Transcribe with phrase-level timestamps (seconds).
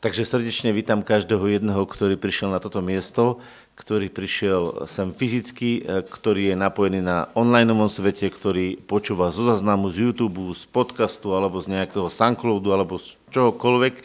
[0.00, 3.36] Takže srdečne vítam každého jedného, ktorý prišiel na toto miesto,
[3.76, 9.92] ktorý prišiel sem fyzicky, e, ktorý je napojený na online svete, ktorý počúva zo zaznamu
[9.92, 14.00] z YouTube, z podcastu alebo z nejakého Soundcloudu alebo z čohokoľvek.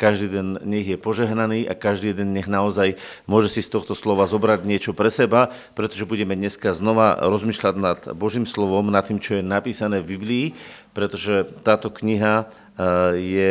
[0.00, 2.96] Každý den nech je požehnaný a každý jeden nech naozaj
[3.28, 8.00] môže si z tohto slova zobrať niečo pre seba, pretože budeme dneska znova rozmýšľať nad
[8.16, 10.46] Božím slovom, nad tým, čo je napísané v Biblii,
[10.96, 12.44] pretože táto kniha e,
[13.20, 13.50] je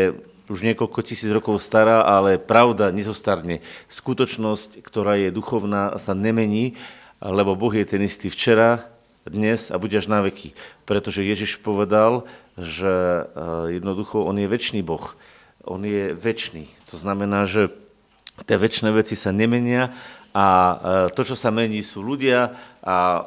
[0.50, 3.66] už niekoľko tisíc rokov stará, ale pravda nezostarne.
[3.90, 6.78] Skutočnosť, ktorá je duchovná, sa nemení,
[7.22, 8.86] lebo Boh je ten istý včera,
[9.26, 10.54] dnes a bude až na veky.
[10.86, 15.18] Pretože Ježiš povedal, že eh, jednoducho On je väčší Boh.
[15.66, 16.70] On je väčší.
[16.94, 17.74] To znamená, že
[18.46, 19.90] tie väčšie veci sa nemenia
[20.32, 20.78] a eh,
[21.18, 22.54] to, čo sa mení, sú ľudia
[22.86, 23.26] a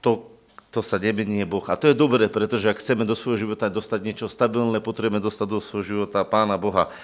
[0.00, 0.29] to,
[0.70, 1.66] to sa nemení Boh.
[1.66, 5.46] A to je dobré, pretože ak chceme do svojho života dostať niečo stabilné, potrebujeme dostať
[5.50, 6.94] do svojho života Pána Boha.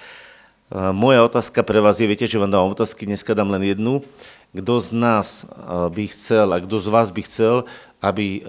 [0.95, 4.03] Moja otázka pre vás je, viete, že vám dávam otázky, dneska dám len jednu.
[4.55, 7.55] Kto z nás by chcel a kto z vás by chcel,
[7.99, 8.43] aby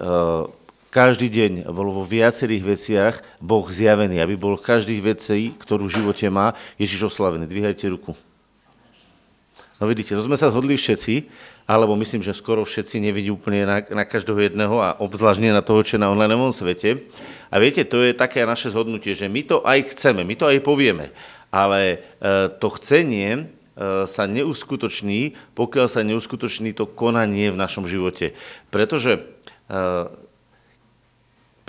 [0.89, 6.27] každý deň bol vo viacerých veciach Boh zjavený, aby bol každých vecí, ktorú v živote
[6.31, 7.43] má, Ježiš oslavený.
[7.45, 8.15] Dvíhajte ruku.
[9.79, 11.23] No vidíte, to sme sa zhodli všetci,
[11.69, 15.85] alebo myslím, že skoro všetci nevidí úplne na, na každého jedného a obzvlášť na toho,
[15.85, 17.05] čo je na online svete.
[17.53, 20.65] A viete, to je také naše zhodnutie, že my to aj chceme, my to aj
[20.65, 21.13] povieme,
[21.53, 21.97] ale e,
[22.57, 23.43] to chcenie e,
[24.09, 28.33] sa neuskutoční, pokiaľ sa neuskutoční to konanie v našom živote.
[28.73, 29.21] Pretože e,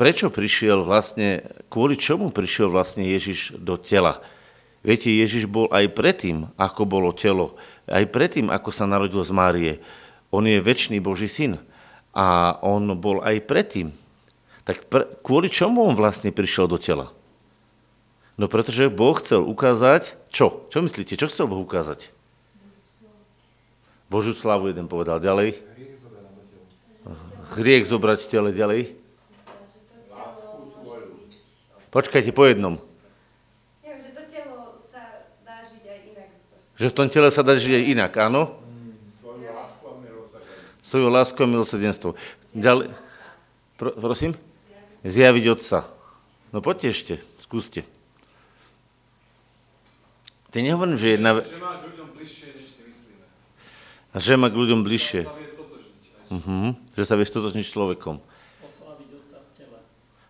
[0.01, 4.25] prečo prišiel vlastne, kvôli čomu prišiel vlastne Ježiš do tela?
[4.81, 7.61] Viete, Ježiš bol aj predtým, ako bolo telo
[7.91, 9.73] aj predtým, ako sa narodil z Márie.
[10.31, 11.59] On je väčší Boží syn
[12.15, 13.91] a on bol aj predtým.
[14.63, 17.11] Tak pr- kvôli čomu on vlastne prišiel do tela?
[18.39, 20.65] No pretože Boh chcel ukázať, čo?
[20.71, 22.15] Čo myslíte, čo chcel Boh ukázať?
[24.11, 25.59] Božiu slavu jeden povedal ďalej.
[27.59, 28.95] Hriech zobrať tele ďalej.
[31.91, 32.79] Počkajte po jednom.
[36.81, 38.57] Že v tom tele sa dá aj inak, áno?
[40.81, 42.17] Svojou láskou a milosrdenstvo.
[42.57, 42.91] Ďalej,
[43.77, 44.33] Pro, prosím?
[45.05, 45.85] Zjaviť Otca.
[46.51, 47.85] No poďte ešte, skúste.
[50.51, 51.45] Ty nehovorím, že jedna...
[51.45, 53.25] Že má k ľuďom bližšie, než si myslíme.
[54.17, 55.23] Že má k ľuďom bližšie.
[56.97, 58.30] Že sa vie stotočniť človekom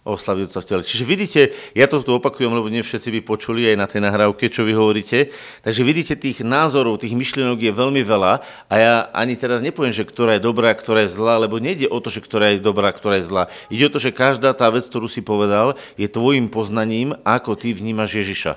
[0.01, 0.83] oslaviť sa v tele.
[0.83, 1.41] Čiže vidíte,
[1.77, 4.73] ja to tu opakujem, lebo nie všetci by počuli aj na tej nahrávke, čo vy
[4.73, 5.29] hovoríte.
[5.61, 8.33] Takže vidíte, tých názorov, tých myšlienok je veľmi veľa
[8.71, 12.01] a ja ani teraz nepoviem, že ktorá je dobrá, ktorá je zlá, lebo nejde o
[12.01, 13.53] to, že ktorá je dobrá, ktorá je zlá.
[13.69, 17.77] Ide o to, že každá tá vec, ktorú si povedal, je tvojim poznaním, ako ty
[17.77, 18.57] vnímaš Ježiša.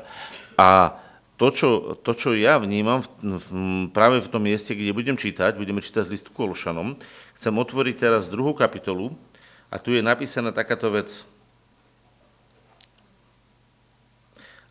[0.55, 0.95] A
[1.35, 3.47] to čo, to, čo ja vnímam v, v,
[3.91, 6.95] práve v tom mieste, kde budem čítať, budeme čítať z listu Kološanom,
[7.35, 9.11] chcem otvoriť teraz druhú kapitolu
[9.67, 11.25] a tu je napísaná takáto vec.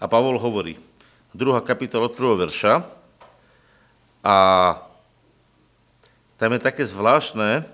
[0.03, 0.83] A Pavol hovorí,
[1.31, 2.83] druhá kapitola od prvého verša,
[4.23, 4.37] a
[6.39, 7.67] tam je také zvláštne,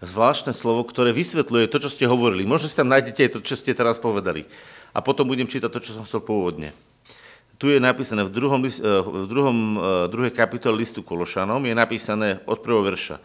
[0.00, 2.48] zvláštne slovo, ktoré vysvetľuje to, čo ste hovorili.
[2.48, 4.44] Možno si tam nájdete aj to, čo ste teraz povedali.
[4.92, 6.72] A potom budem čítať to, čo som chcel pôvodne.
[7.60, 8.72] Tu je napísané v, druhom, eh,
[9.04, 13.16] v druhom, eh, druhej kapitole listu Kološanom, je napísané od prvého verša.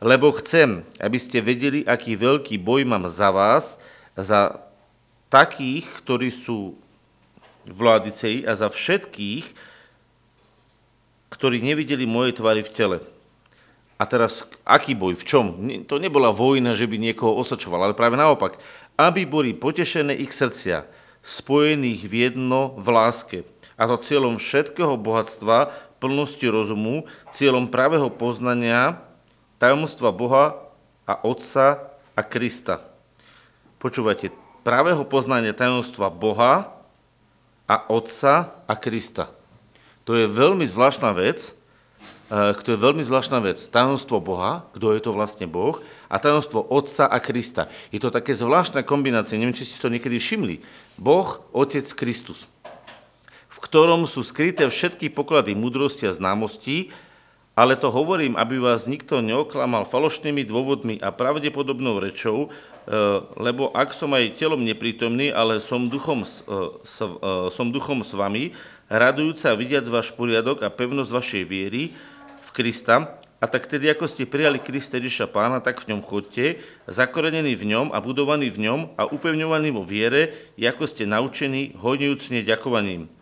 [0.00, 3.80] Lebo chcem, aby ste vedeli, aký veľký boj mám za vás,
[4.12, 4.60] za
[5.30, 6.74] takých, ktorí sú
[7.68, 9.46] v Laodicei a za všetkých,
[11.28, 12.98] ktorí nevideli moje tvary v tele.
[13.98, 15.46] A teraz, aký boj, v čom?
[15.90, 18.62] To nebola vojna, že by niekoho osočoval, ale práve naopak.
[18.94, 20.86] Aby boli potešené ich srdcia,
[21.26, 23.38] spojených v jedno v láske.
[23.74, 29.02] A to cieľom všetkého bohatstva, plnosti rozumu, cieľom pravého poznania,
[29.58, 30.62] tajomstva Boha
[31.02, 32.78] a Otca a Krista.
[33.82, 34.30] Počúvajte,
[34.62, 36.77] pravého poznania tajomstva Boha
[37.68, 39.28] a Otca a Krista.
[40.08, 41.52] To je veľmi zvláštna vec,
[42.32, 43.60] eh, to je veľmi zvláštna vec.
[43.68, 45.76] Tajomstvo Boha, kto je to vlastne Boh,
[46.08, 47.68] a tajomstvo Otca a Krista.
[47.92, 50.64] Je to také zvláštna kombinácia, neviem, či ste to niekedy všimli.
[50.96, 52.48] Boh, Otec, Kristus,
[53.52, 56.88] v ktorom sú skryté všetky poklady múdrosti a známostí,
[57.58, 62.48] ale to hovorím, aby vás nikto neoklamal falošnými dôvodmi a pravdepodobnou rečou, e,
[63.34, 66.30] lebo ak som aj telom neprítomný, ale som duchom, e,
[66.86, 67.06] e,
[67.50, 68.54] som duchom s vami,
[68.86, 71.90] radujúca vidiať váš poriadok a pevnosť vašej viery
[72.46, 76.58] v Krista, a tak tedy, ako ste prijali Krista Ježiša Pána, tak v ňom chodte,
[76.90, 82.42] zakorenení v ňom a budovaní v ňom a upevňovaní vo viere, ako ste naučení, hodňujúcne
[82.42, 83.17] ďakovaním.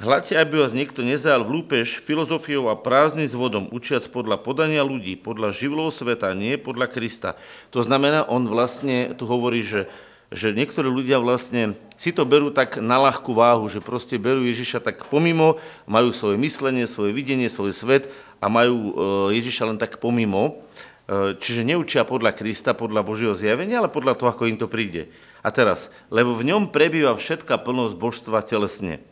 [0.00, 5.20] Hľadte, aby vás niekto nezajal v lúpež filozofiou a prázdnym zvodom, učiac podľa podania ľudí,
[5.20, 7.36] podľa živlov sveta, nie podľa Krista.
[7.76, 9.92] To znamená, on vlastne tu hovorí, že,
[10.32, 14.80] že niektorí ľudia vlastne si to berú tak na ľahkú váhu, že proste berú Ježiša
[14.80, 18.08] tak pomimo, majú svoje myslenie, svoje videnie, svoj svet
[18.40, 18.92] a majú e,
[19.36, 20.64] Ježiša len tak pomimo.
[21.04, 25.12] E, čiže neučia podľa Krista, podľa Božieho zjavenia, ale podľa toho, ako im to príde.
[25.44, 29.11] A teraz, lebo v ňom prebýva všetká plnosť božstva telesne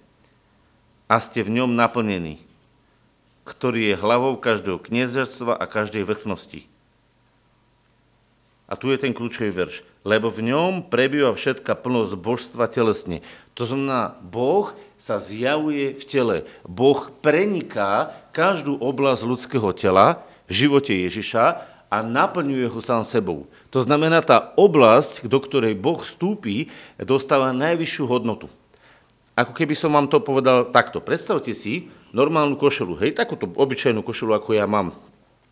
[1.10, 2.38] a ste v ňom naplnení,
[3.42, 6.70] ktorý je hlavou každého kniežerstva a každej vrchnosti.
[8.70, 9.82] A tu je ten kľúčový verš.
[10.06, 13.18] Lebo v ňom prebýva všetká plnosť božstva telesne.
[13.58, 16.36] To znamená, Boh sa zjavuje v tele.
[16.62, 23.50] Boh preniká každú oblasť ľudského tela v živote Ježiša a naplňuje ho sám sebou.
[23.74, 26.70] To znamená, tá oblasť, do ktorej Boh vstúpi,
[27.02, 28.46] dostáva najvyššiu hodnotu
[29.40, 31.00] ako keby som vám to povedal takto.
[31.00, 34.92] Predstavte si normálnu košelu, hej, takúto obyčajnú košelu, ako ja mám.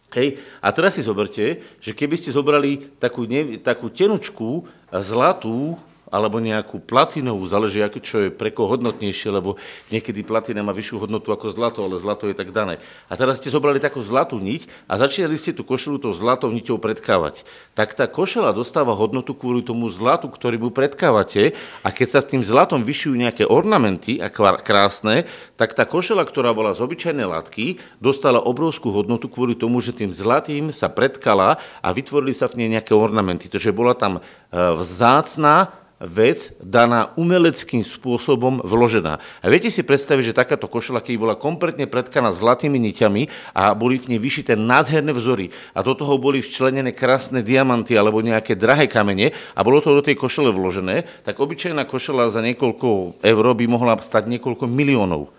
[0.08, 5.76] Hej, a teraz si zoberte, že keby ste zobrali takú, ne, takú tenučku zlatú
[6.08, 9.60] alebo nejakú platinovú, záleží, čo je pre koho hodnotnejšie, lebo
[9.92, 12.80] niekedy platina má vyššiu hodnotu ako zlato, ale zlato je tak dané.
[13.08, 16.80] A teraz ste zobrali takú zlatú niť a začali ste tú košelu tou zlatou niťou
[16.80, 17.44] predkávať.
[17.76, 21.52] Tak tá košela dostáva hodnotu kvôli tomu zlatu, ktorý mu predkávate
[21.84, 25.28] a keď sa s tým zlatom vyšujú nejaké ornamenty a krásne,
[25.60, 30.10] tak tá košela, ktorá bola z obyčajnej látky, dostala obrovskú hodnotu kvôli tomu, že tým
[30.10, 33.50] zlatým sa predkala a vytvorili sa v nej nejaké ornamenty.
[33.50, 34.20] Takže bola tam e,
[34.52, 39.18] vzácná vec daná umeleckým spôsobom vložená.
[39.42, 43.98] A viete si predstaviť, že takáto košela, keď bola kompletne predkaná zlatými niťami a boli
[43.98, 48.86] v nej vyšité nádherné vzory a do toho boli včlenené krásne diamanty alebo nejaké drahé
[48.86, 53.64] kamene a bolo to do tej košele vložené, tak obyčajná košela za niekoľko eur by
[53.66, 55.34] mohla stať niekoľko miliónov.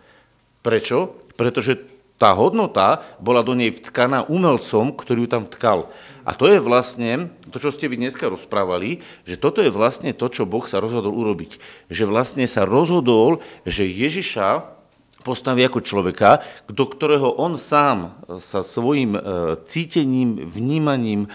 [0.60, 1.16] Prečo?
[1.40, 5.88] Pretože tá hodnota bola do nej vtkaná umelcom, ktorý ju tam vtkal.
[6.28, 10.28] A to je vlastne, to, čo ste vy dneska rozprávali, že toto je vlastne to,
[10.28, 11.58] čo Boh sa rozhodol urobiť.
[11.88, 14.78] Že vlastne sa rozhodol, že Ježiša
[15.24, 19.20] postaví ako človeka, do ktorého on sám sa svojim e,
[19.64, 21.30] cítením, vnímaním, e,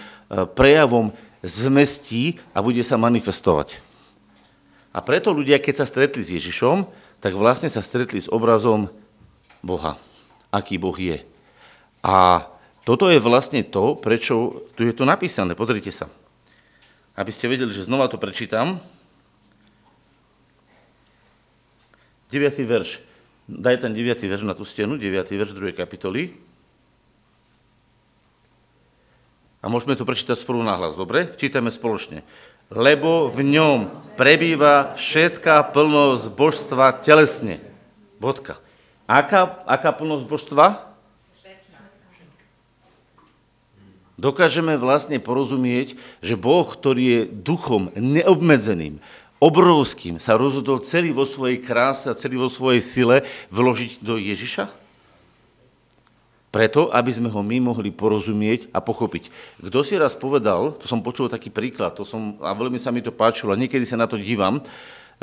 [0.45, 1.09] prejavom
[1.41, 3.81] zmestí a bude sa manifestovať.
[4.93, 6.85] A preto ľudia, keď sa stretli s Ježišom,
[7.19, 8.89] tak vlastne sa stretli s obrazom
[9.65, 9.97] Boha
[10.55, 11.19] aký Boh je.
[11.99, 12.47] A
[12.87, 15.51] toto je vlastne to, prečo tu je to napísané.
[15.57, 16.07] Pozrite sa.
[17.19, 18.79] Aby ste vedeli, že znova to prečítam.
[22.31, 22.55] 9.
[22.63, 23.03] verš.
[23.45, 24.21] Daj ten 9.
[24.25, 25.11] verš na tú stenu, 9.
[25.27, 25.75] verš 2.
[25.75, 26.33] kapitoly.
[29.61, 31.33] A môžeme to prečítať spolu nahlas, dobre?
[31.41, 32.21] Čítame spoločne.
[32.69, 33.77] Lebo v ňom
[34.13, 37.57] prebýva všetká plnosť božstva telesne.
[38.21, 38.61] Bodka.
[39.05, 40.67] Aká, aká plnosť božstva?
[44.15, 49.03] Dokážeme vlastne porozumieť, že Boh, ktorý je duchom neobmedzeným,
[49.43, 54.71] obrovským, sa rozhodol celý vo svojej kráse a celý vo svojej sile vložiť do Ježiša?
[56.49, 59.27] Preto, aby sme ho my mohli porozumieť a pochopiť.
[59.59, 63.03] Kto si raz povedal, to som počul taký príklad, to som, a veľmi sa mi
[63.03, 64.63] to páčilo, a niekedy sa na to dívam,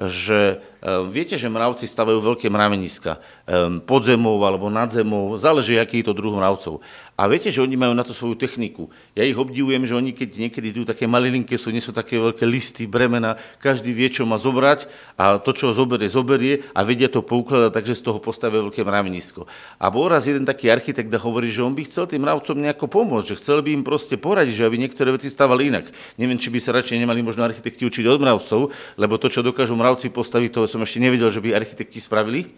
[0.00, 5.77] že ehm, viete, že mravci stavajú veľké mraveniska ehm, pod zemou alebo nad zemou, záleží,
[5.77, 6.81] aký je to druh mravcov.
[7.22, 8.91] A viete, že oni majú na to svoju techniku.
[9.14, 12.43] Ja ich obdivujem, že oni keď niekedy idú také malilinké, sú, nie sú také veľké
[12.43, 17.22] listy, bremena, každý vie, čo má zobrať a to, čo zoberie, zoberie a vedia to
[17.22, 19.46] poukladať, takže z toho postavia veľké mravenisko.
[19.79, 22.91] A bol raz jeden taký architekt a hovorí, že on by chcel tým mravcom nejako
[22.91, 25.94] pomôcť, že chcel by im proste poradiť, že aby niektoré veci stavali inak.
[26.19, 28.60] Neviem, či by sa radšej nemali možno architekti učiť od mravcov,
[28.98, 32.50] lebo to, čo dokážu mravci postaviť, to som ešte nevidel, že by architekti spravili.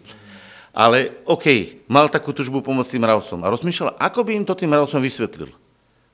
[0.75, 4.75] Ale OK, mal takú tužbu pomôcť tým mravcom a rozmýšľal, ako by im to tým
[4.75, 5.55] mravcom vysvetlil.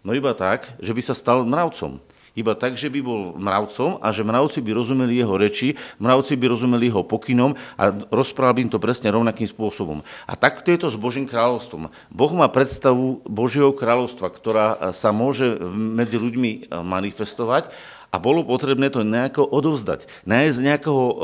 [0.06, 1.98] No iba tak, že by sa stal mravcom.
[2.32, 6.48] Iba tak, že by bol mravcom a že mravci by rozumeli jeho reči, mravci by
[6.48, 10.00] rozumeli jeho pokynom a rozprával by im to presne rovnakým spôsobom.
[10.24, 11.92] A takto je to s Božím kráľovstvom.
[12.08, 17.68] Boh má predstavu Božieho kráľovstva, ktorá sa môže medzi ľuďmi manifestovať
[18.12, 20.08] a bolo potrebné to nejako odovzdať.
[20.28, 21.16] Nájsť nejakého uh,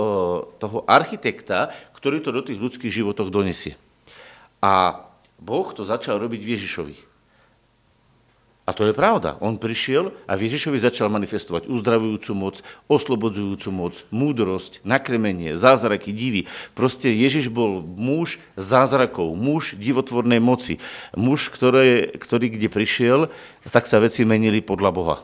[0.56, 3.74] toho architekta, ktorý to do tých ľudských životoch donesie.
[4.62, 5.04] A
[5.42, 6.96] Boh to začal robiť v Ježišovi.
[8.68, 9.40] A to je pravda.
[9.40, 12.60] On prišiel a v Ježišovi začal manifestovať uzdravujúcu moc,
[12.92, 16.52] oslobodzujúcu moc, múdrosť, nakrmenie, zázraky, divy.
[16.76, 20.84] Proste Ježiš bol muž zázrakov, muž divotvornej moci.
[21.16, 23.20] Muž, ktoré, ktorý kde prišiel,
[23.72, 25.18] tak sa veci menili podľa Boha.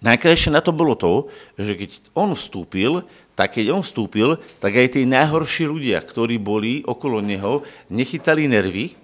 [0.00, 1.28] Najkrajšie na to bolo to,
[1.60, 3.04] že keď on vstúpil,
[3.38, 8.98] tak keď on vstúpil, tak aj tí najhorší ľudia, ktorí boli okolo neho, nechytali nervy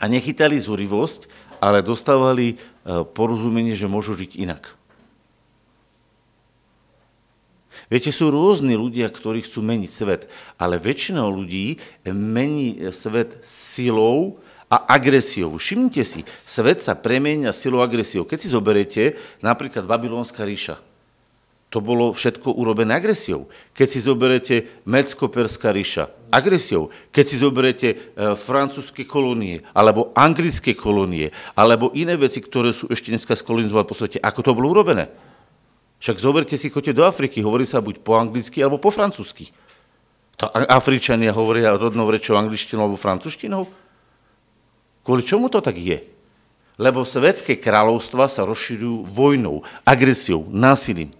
[0.00, 1.28] a nechytali zúrivosť,
[1.60, 4.80] ale dostávali e, porozumenie, že môžu žiť inak.
[7.92, 10.22] Viete, sú rôzni ľudia, ktorí chcú meniť svet,
[10.56, 11.76] ale väčšina ľudí
[12.08, 14.40] mení svet silou
[14.72, 15.60] a agresiou.
[15.60, 18.24] Všimnite si, svet sa premenia silou a agresiou.
[18.24, 20.80] Keď si zoberete napríklad Babylonská ríša,
[21.70, 23.46] to bolo všetko urobené agresiou.
[23.78, 24.54] Keď si zoberete
[24.90, 26.90] Mecko-Perská ríša, agresiou.
[27.14, 27.96] Keď si zoberete e,
[28.34, 34.18] francúzske kolónie, alebo anglické kolónie, alebo iné veci, ktoré sú ešte dneska skolonizované po svete,
[34.18, 35.14] ako to bolo urobené.
[36.02, 39.54] Však zoberte si, chodte do Afriky, hovorí sa buď po anglicky, alebo po francúzsky.
[40.42, 43.68] To Afričania hovoria rodnou rečou angličtinou alebo francúzštinou?
[45.04, 46.00] Kvôli čomu to tak je?
[46.80, 51.12] Lebo svetské kráľovstva sa rozširujú vojnou, agresiou, násilím.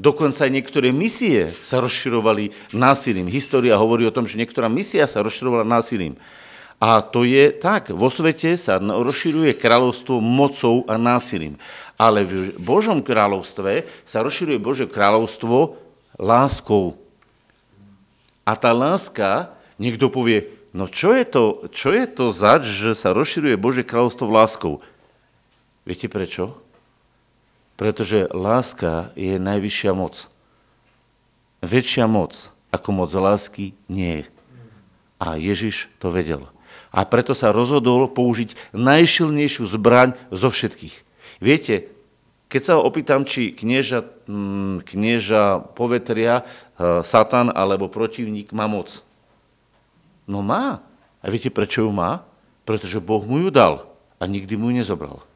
[0.00, 3.28] Dokonca aj niektoré misie sa rozširovali násilím.
[3.28, 6.16] História hovorí o tom, že niektorá misia sa rozširovala násilím.
[6.80, 7.92] A to je tak.
[7.92, 11.60] Vo svete sa rozširuje kráľovstvo mocou a násilím.
[12.00, 15.76] Ale v Božom kráľovstve sa rozširuje Božie kráľovstvo
[16.16, 16.96] láskou.
[18.48, 21.44] A tá láska, niekto povie, no čo je to,
[21.76, 24.80] čo je to zač, že sa rozširuje Božie kráľovstvo láskou?
[25.84, 26.69] Viete prečo?
[27.80, 30.28] Pretože láska je najvyššia moc.
[31.64, 34.26] Väčšia moc ako moc lásky nie je.
[35.16, 36.44] A Ježiš to vedel.
[36.92, 40.96] A preto sa rozhodol použiť najšilnejšiu zbraň zo všetkých.
[41.40, 41.88] Viete,
[42.50, 49.06] keď sa opýtam, či knieža, mm, knieža povetria, e, Satan alebo protivník má moc.
[50.26, 50.82] No má.
[51.22, 52.26] A viete, prečo ju má?
[52.66, 53.86] Pretože Boh mu ju dal
[54.18, 55.29] a nikdy mu ju nezobral.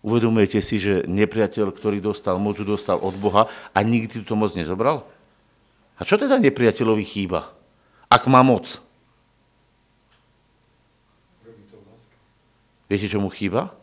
[0.00, 5.04] Uvedomujete si, že nepriateľ, ktorý dostal moc, dostal od Boha a nikdy túto moc nezobral?
[6.00, 7.52] A čo teda nepriateľovi chýba,
[8.08, 8.80] ak má moc?
[12.88, 13.79] Viete, čo mu chýba?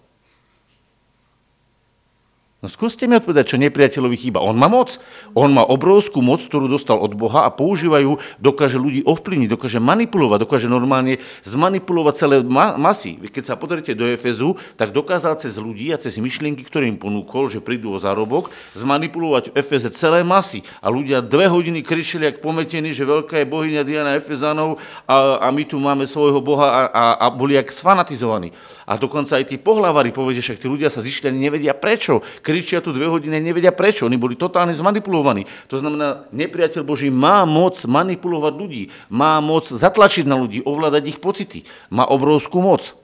[2.58, 4.42] No skúste mi odpovedať, čo nepriateľovi chýba.
[4.42, 4.98] On má moc.
[5.38, 10.42] On má obrovskú moc, ktorú dostal od Boha a používajú, dokáže ľudí ovplyvniť, dokáže manipulovať,
[10.42, 13.22] dokáže normálne zmanipulovať celé ma- masy.
[13.22, 17.46] Keď sa pozriete do Efezu, tak dokázal cez ľudí a cez myšlienky, ktoré im ponúkol,
[17.46, 20.66] že prídu o zárobok, zmanipulovať v Efeze celé masy.
[20.82, 25.54] A ľudia dve hodiny kričili, jak pometení, že veľká je bohyňa Diana Efezanov a, a
[25.54, 28.50] my tu máme svojho Boha a, a, a boli jak sfanatizovaní.
[28.88, 32.80] A dokonca aj tí pohlavári povedia, že tí ľudia sa zišli ani nevedia prečo kričia
[32.80, 34.08] tu dve hodiny, nevedia prečo.
[34.08, 35.44] Oni boli totálne zmanipulovaní.
[35.68, 41.20] To znamená, nepriateľ Boží má moc manipulovať ľudí, má moc zatlačiť na ľudí, ovládať ich
[41.20, 41.68] pocity.
[41.92, 42.96] Má obrovskú moc,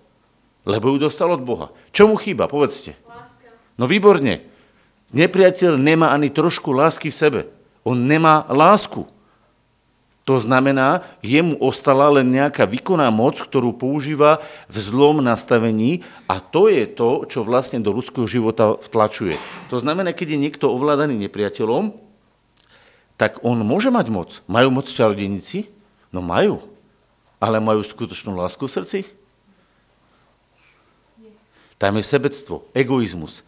[0.63, 1.75] lebo ju dostal od Boha.
[1.91, 2.95] Čo mu chýba, povedzte?
[3.03, 3.51] Láska.
[3.75, 4.47] No výborne.
[5.11, 7.41] Nepriateľ nemá ani trošku lásky v sebe.
[7.83, 9.03] On nemá lásku.
[10.23, 14.39] To znamená, jemu ostala len nejaká výkonná moc, ktorú používa
[14.71, 15.99] v zlom nastavení
[16.31, 19.35] a to je to, čo vlastne do ľudského života vtlačuje.
[19.67, 21.91] To znamená, keď je niekto ovládaný nepriateľom,
[23.19, 24.29] tak on môže mať moc.
[24.47, 25.67] Majú moc čarodenici?
[26.07, 26.63] No majú.
[27.43, 28.99] Ale majú skutočnú lásku v srdci?
[31.75, 33.43] Tam je sebectvo, egoizmus.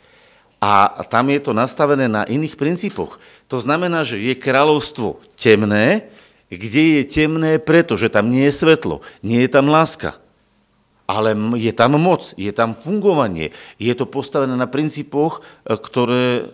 [0.60, 3.15] A tam je to nastavené na iných princípoch.
[3.48, 6.12] To znamená, že je kráľovstvo temné,
[6.55, 10.17] kde je temné, pretože tam nie je svetlo, nie je tam láska.
[11.05, 16.50] Ale je tam moc, je tam fungovanie, je to postavené na princípoch, e, ktoré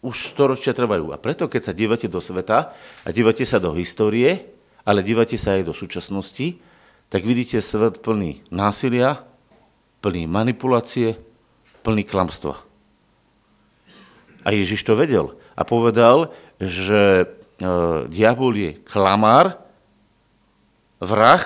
[0.00, 1.12] už storočia trvajú.
[1.12, 2.72] A preto, keď sa dívate do sveta
[3.04, 4.48] a dívate sa do histórie,
[4.86, 6.56] ale dívate sa aj do súčasnosti,
[7.10, 9.26] tak vidíte svet plný násilia,
[10.00, 11.18] plný manipulácie,
[11.82, 12.62] plný klamstva.
[14.46, 16.30] A Ježiš to vedel a povedal,
[16.62, 17.26] že
[18.12, 19.56] diabol je klamár,
[21.00, 21.44] vrah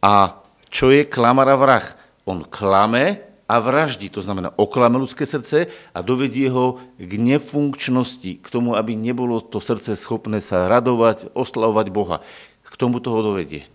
[0.00, 0.40] a
[0.72, 1.86] čo je klamár a vrah?
[2.24, 8.46] On klame a vraždí, to znamená oklame ľudské srdce a dovedie ho k nefunkčnosti, k
[8.46, 12.22] tomu, aby nebolo to srdce schopné sa radovať, oslavovať Boha.
[12.62, 13.66] K tomu toho dovedie.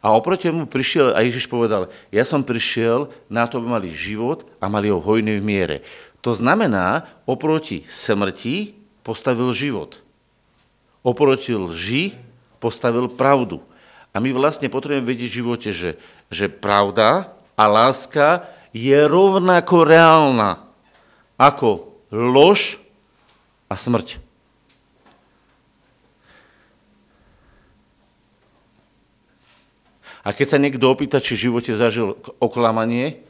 [0.00, 4.48] A oproti mu prišiel, a Ježiš povedal, ja som prišiel na to, aby mali život
[4.56, 5.76] a mali ho hojný v miere.
[6.24, 8.77] To znamená, oproti smrti
[9.08, 10.04] postavil život.
[11.00, 12.12] Oproti lži
[12.60, 13.64] postavil pravdu.
[14.12, 15.96] A my vlastne potrebujeme vedieť v živote, že,
[16.28, 18.44] že pravda a láska
[18.76, 20.60] je rovnako reálna
[21.40, 22.76] ako lož
[23.72, 24.20] a smrť.
[30.20, 33.24] A keď sa niekto opýta, či v živote zažil oklamanie,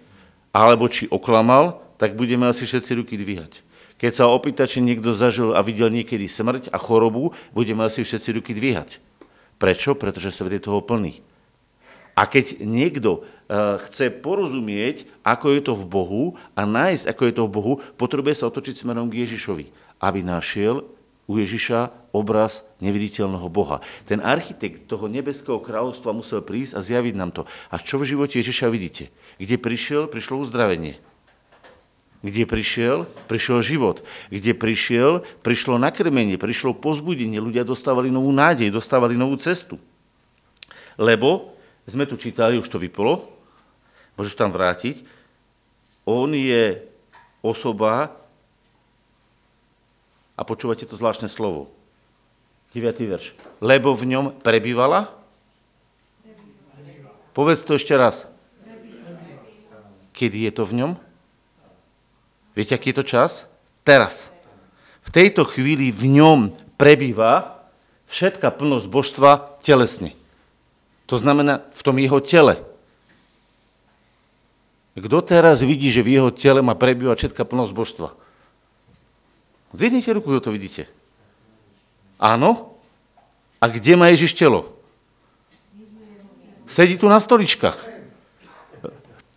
[0.51, 3.68] alebo či oklamal, tak budeme asi všetci ruky dvíhať.
[3.99, 8.39] Keď sa opýta, či niekto zažil a videl niekedy smrť a chorobu, budeme asi všetci
[8.39, 9.03] ruky dvíhať.
[9.59, 9.99] Prečo?
[9.99, 11.19] Pretože svet je toho plný.
[12.15, 16.25] A keď niekto uh, chce porozumieť, ako je to v Bohu
[16.55, 19.71] a nájsť, ako je to v Bohu, potrebuje sa otočiť smerom k Ježišovi,
[20.03, 20.83] aby našiel
[21.29, 23.85] u Ježiša obraz neviditeľného Boha.
[24.09, 27.43] Ten architekt toho nebeského kráľovstva musel prísť a zjaviť nám to.
[27.71, 29.15] A čo v živote Ježiša vidíte?
[29.37, 30.11] Kde prišiel?
[30.11, 30.99] Prišlo uzdravenie.
[32.19, 33.07] Kde prišiel?
[33.31, 34.03] Prišiel život.
[34.27, 35.23] Kde prišiel?
[35.47, 37.39] Prišlo nakrmenie, prišlo pozbudenie.
[37.39, 39.79] Ľudia dostávali novú nádej, dostávali novú cestu.
[40.99, 41.55] Lebo
[41.87, 43.25] sme tu čítali, už to vypolo,
[44.19, 45.01] môžeš tam vrátiť,
[46.05, 46.85] on je
[47.41, 48.13] osoba,
[50.39, 51.73] a počúvate to zvláštne slovo,
[52.77, 52.85] 9.
[53.09, 53.33] verš,
[53.65, 55.09] lebo v ňom prebývala?
[57.33, 58.29] Povedz to ešte raz.
[60.13, 60.91] Kedy je to v ňom?
[62.59, 63.47] Viete, aký je to čas?
[63.87, 64.35] Teraz.
[65.07, 67.63] V tejto chvíli v ňom prebýva
[68.11, 70.19] všetká plnosť božstva telesne.
[71.07, 72.59] To znamená v tom jeho tele.
[74.99, 78.09] Kto teraz vidí, že v jeho tele má prebývať všetká plnosť božstva?
[79.79, 80.91] Zjednite ruku, kto to vidíte.
[82.19, 82.75] Áno?
[83.63, 84.75] A kde má Ježiš telo?
[86.67, 87.79] Sedí tu na stoličkách.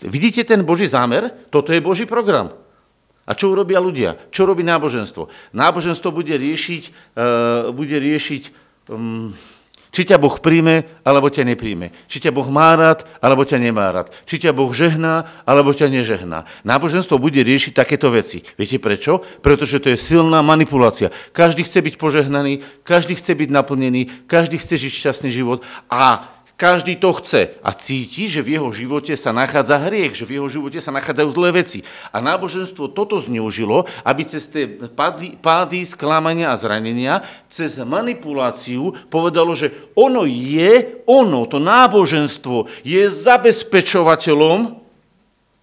[0.10, 1.30] Vidíte ten Boží zámer?
[1.54, 2.50] Toto je Boží program.
[3.26, 4.18] A čo urobia ľudia?
[4.34, 5.30] Čo robí náboženstvo?
[5.54, 6.84] Náboženstvo bude riešiť,
[7.16, 8.44] uh, bude riešiť
[8.90, 9.30] um,
[9.92, 11.92] či ťa Boh príjme, alebo ťa nepríjme.
[12.08, 14.08] Či ťa Boh má rád, alebo ťa nemá rád.
[14.24, 16.48] Či ťa Boh žehná, alebo ťa nežehná.
[16.64, 18.40] Náboženstvo bude riešiť takéto veci.
[18.56, 19.20] Viete prečo?
[19.44, 21.12] Pretože to je silná manipulácia.
[21.36, 25.60] Každý chce byť požehnaný, každý chce byť naplnený, každý chce žiť šťastný život
[25.92, 26.24] a
[26.62, 30.46] každý to chce a cíti, že v jeho živote sa nachádza hriech, že v jeho
[30.46, 31.82] živote sa nachádzajú zlé veci.
[32.14, 39.58] A náboženstvo toto zneužilo, aby cez tie pády, pády sklamania a zranenia, cez manipuláciu povedalo,
[39.58, 44.78] že ono je, ono, to náboženstvo je zabezpečovateľom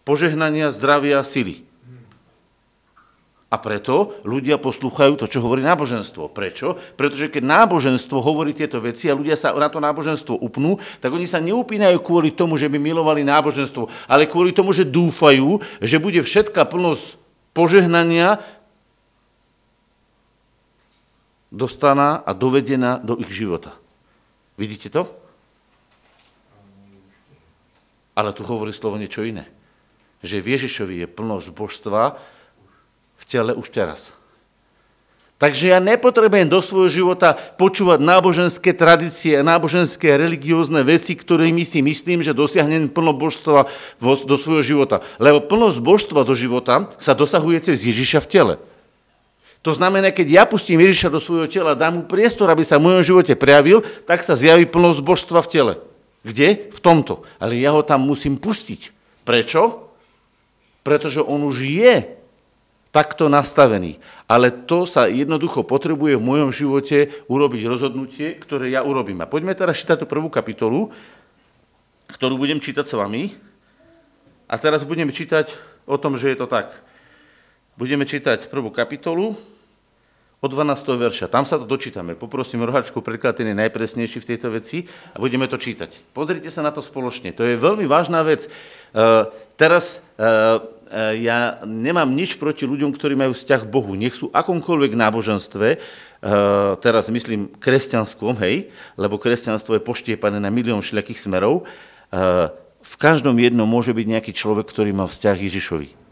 [0.03, 1.67] požehnania, zdravia a sily.
[3.49, 6.29] A preto ľudia poslúchajú to, čo hovorí náboženstvo.
[6.29, 6.77] Prečo?
[7.01, 11.25] Pretože keď náboženstvo hovorí tieto veci a ľudia sa na to náboženstvo upnú, tak oni
[11.25, 16.21] sa neupínajú kvôli tomu, že by milovali náboženstvo, ale kvôli tomu, že dúfajú, že bude
[16.21, 17.17] všetká plnosť
[17.57, 18.37] požehnania
[21.49, 23.73] dostaná a dovedená do ich života.
[24.61, 25.09] Vidíte to?
[28.13, 29.49] Ale tu hovorí slovo niečo iné.
[30.21, 32.03] Že v Ježišovi je plnosť božstva,
[33.18, 34.14] v tele už teraz.
[35.38, 42.26] Takže ja nepotrebujem do svojho života počúvať náboženské tradície náboženské religiózne veci, ktorými si myslím,
[42.26, 43.70] že dosiahnem plno božstva
[44.02, 44.98] do svojho života.
[45.22, 48.54] Lebo plnosť božstva do života sa dosahuje cez Ježiša v tele.
[49.62, 52.90] To znamená, keď ja pustím Ježiša do svojho tela, dám mu priestor, aby sa v
[52.90, 55.74] mojom živote prejavil, tak sa zjaví plnosť božstva v tele.
[56.26, 56.66] Kde?
[56.74, 57.22] V tomto.
[57.38, 58.90] Ale ja ho tam musím pustiť.
[59.22, 59.87] Prečo?
[60.83, 62.17] Pretože on už je
[62.99, 64.03] takto nastavený.
[64.27, 69.23] Ale to sa jednoducho potrebuje v mojom živote urobiť rozhodnutie, ktoré ja urobím.
[69.23, 70.91] A poďme teraz čítať tú prvú kapitolu,
[72.11, 73.39] ktorú budem čítať s vami.
[74.51, 75.55] A teraz budeme čítať
[75.87, 76.75] o tom, že je to tak.
[77.79, 79.39] Budeme čítať prvú kapitolu
[80.43, 80.75] od 12.
[80.99, 81.31] verša.
[81.31, 82.19] Tam sa to dočítame.
[82.19, 86.11] Poprosím rohačku, preklad ten je najpresnejší v tejto veci a budeme to čítať.
[86.11, 87.31] Pozrite sa na to spoločne.
[87.39, 88.51] To je veľmi vážna vec.
[88.91, 90.27] Uh, teraz E,
[91.20, 93.92] ja nemám nič proti ľuďom, ktorí majú vzťah k Bohu.
[93.92, 95.79] Nech sú akomkoľvek náboženstve, e,
[96.81, 101.62] teraz myslím kresťanskom, hej, lebo kresťanstvo je poštiepané na milión všelijakých smerov.
[101.62, 101.64] E,
[102.79, 106.08] v každom jednom môže byť nejaký človek, ktorý má vzťah Ježišovi.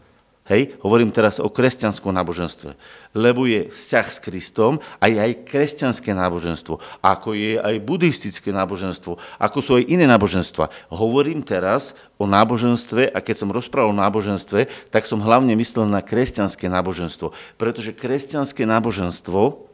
[0.47, 2.71] Hej, hovorím teraz o kresťanskom náboženstve,
[3.11, 9.19] lebo je vzťah s Kristom a je aj kresťanské náboženstvo, ako je aj buddhistické náboženstvo,
[9.19, 10.71] ako sú aj iné náboženstva.
[10.87, 15.99] Hovorím teraz o náboženstve a keď som rozprával o náboženstve, tak som hlavne myslel na
[15.99, 19.66] kresťanské náboženstvo, pretože kresťanské náboženstvo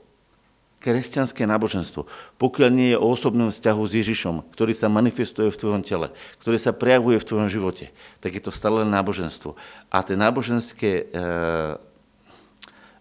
[0.83, 2.03] kresťanské náboženstvo,
[2.35, 6.11] pokiaľ nie je o osobnom vzťahu s Ježišom, ktorý sa manifestuje v tvojom tele,
[6.43, 9.55] ktorý sa prejavuje v tvojom živote, tak je to stále náboženstvo.
[9.87, 11.03] A tie náboženské e,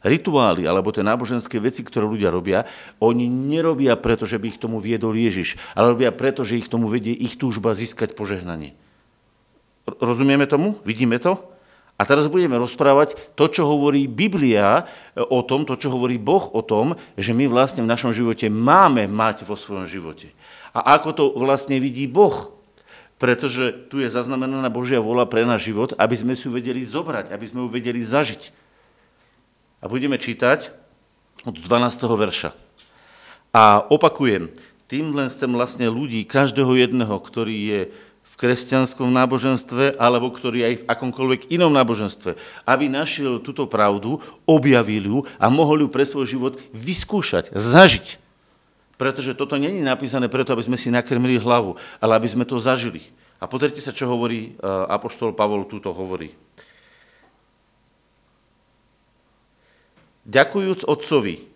[0.06, 2.70] rituály alebo tie náboženské veci, ktoré ľudia robia,
[3.02, 6.86] oni nerobia preto, že by ich tomu viedol Ježiš, ale robia preto, že ich tomu
[6.86, 8.78] vedie ich túžba získať požehnanie.
[9.98, 10.78] Rozumieme tomu?
[10.86, 11.51] Vidíme to?
[12.02, 14.82] A teraz budeme rozprávať to, čo hovorí Biblia
[15.14, 18.50] e, o tom, to, čo hovorí Boh o tom, že my vlastne v našom živote
[18.50, 20.34] máme mať vo svojom živote.
[20.74, 22.58] A ako to vlastne vidí Boh.
[23.22, 27.30] Pretože tu je zaznamenaná Božia vola pre náš život, aby sme si ju vedeli zobrať,
[27.30, 28.50] aby sme ju vedeli zažiť.
[29.78, 30.74] A budeme čítať
[31.46, 31.86] od 12.
[32.18, 32.50] verša.
[33.54, 34.50] A opakujem,
[34.90, 37.80] tým len chcem vlastne ľudí, každého jedného, ktorý je
[38.42, 42.34] kresťanskom náboženstve alebo ktorý aj v akomkoľvek inom náboženstve,
[42.66, 48.18] aby našiel túto pravdu, objavil ju a mohol ju pre svoj život vyskúšať, zažiť.
[48.98, 53.06] Pretože toto není napísané preto, aby sme si nakrmili hlavu, ale aby sme to zažili.
[53.38, 56.34] A pozrite sa, čo hovorí e, Apoštol Pavol, túto hovorí.
[60.22, 61.50] Ďakujúc Otcovi,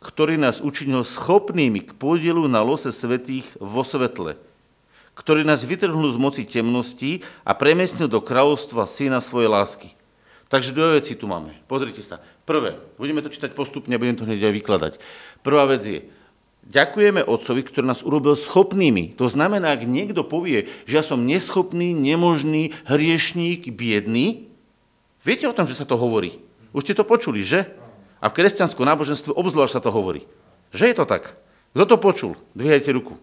[0.00, 4.40] ktorý nás učinil schopnými k podielu na lose svetých vo svetle,
[5.16, 9.90] ktorý nás vytrhnul z moci temnosti a premiestnil do kráľovstva syna svojej lásky.
[10.46, 11.56] Takže dve veci tu máme.
[11.66, 12.22] Pozrite sa.
[12.46, 14.92] Prvé, budeme to čítať postupne a budem to hneď aj vykladať.
[15.42, 16.00] Prvá vec je,
[16.66, 19.14] Ďakujeme Otcovi, ktorý nás urobil schopnými.
[19.22, 24.50] To znamená, ak niekto povie, že ja som neschopný, nemožný, hriešník, biedný,
[25.22, 26.42] viete o tom, že sa to hovorí.
[26.74, 27.70] Už ste to počuli, že?
[28.18, 30.26] A v kresťanskom náboženstve obzvlášť sa to hovorí.
[30.74, 31.38] Že je to tak?
[31.70, 32.32] Kto to počul?
[32.58, 33.14] Dvíhajte ruku.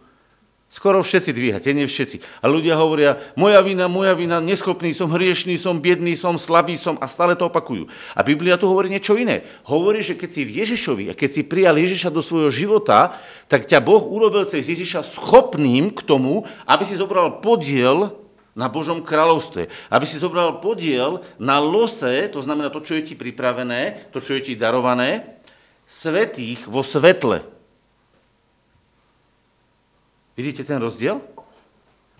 [0.73, 2.41] Skoro všetci dvíhate, nie všetci.
[2.41, 6.97] A ľudia hovoria, moja vina, moja vina, neschopný som, hriešný som, biedný som, slabý som
[6.97, 7.85] a stále to opakujú.
[8.17, 9.45] A Biblia tu hovorí niečo iné.
[9.69, 13.69] Hovorí, že keď si v Ježišovi a keď si prijal Ježiša do svojho života, tak
[13.69, 18.17] ťa Boh urobil cez Ježiša schopným k tomu, aby si zobral podiel
[18.57, 19.69] na Božom kráľovstve.
[19.93, 24.41] Aby si zobral podiel na lose, to znamená to, čo je ti pripravené, to, čo
[24.41, 25.37] je ti darované,
[25.85, 27.45] svetých vo svetle.
[30.37, 31.21] Vidíte ten rozdiel?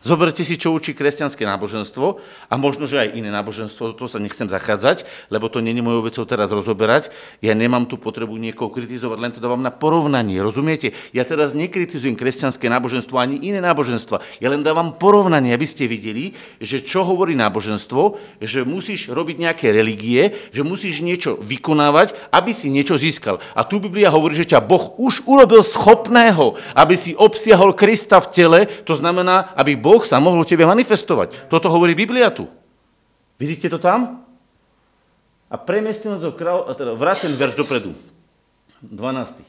[0.04, 2.20] Zoberte si, čo učí kresťanské náboženstvo
[2.52, 6.28] a možno, že aj iné náboženstvo, to sa nechcem zachádzať, lebo to není mojou vecou
[6.28, 7.08] teraz rozoberať.
[7.40, 10.92] Ja nemám tu potrebu niekoho kritizovať, len to dávam na porovnanie, rozumiete?
[11.16, 14.20] Ja teraz nekritizujem kresťanské náboženstvo ani iné náboženstva.
[14.44, 19.72] Ja len dávam porovnanie, aby ste videli, že čo hovorí náboženstvo, že musíš robiť nejaké
[19.72, 23.40] religie, že musíš niečo vykonávať, aby si niečo získal.
[23.56, 28.32] A tu Biblia hovorí, že ťa Boh už urobil schopného, aby si obsiahol Krista v
[28.36, 31.54] tele, to znamená, aby Boh Boh sa mohol tebe manifestovať.
[31.54, 32.50] Toto hovorí Biblia tu.
[33.38, 34.26] Vidíte to tam?
[35.46, 37.94] A premiestnil to král, teda vrát ten verš dopredu.
[38.82, 39.46] 12.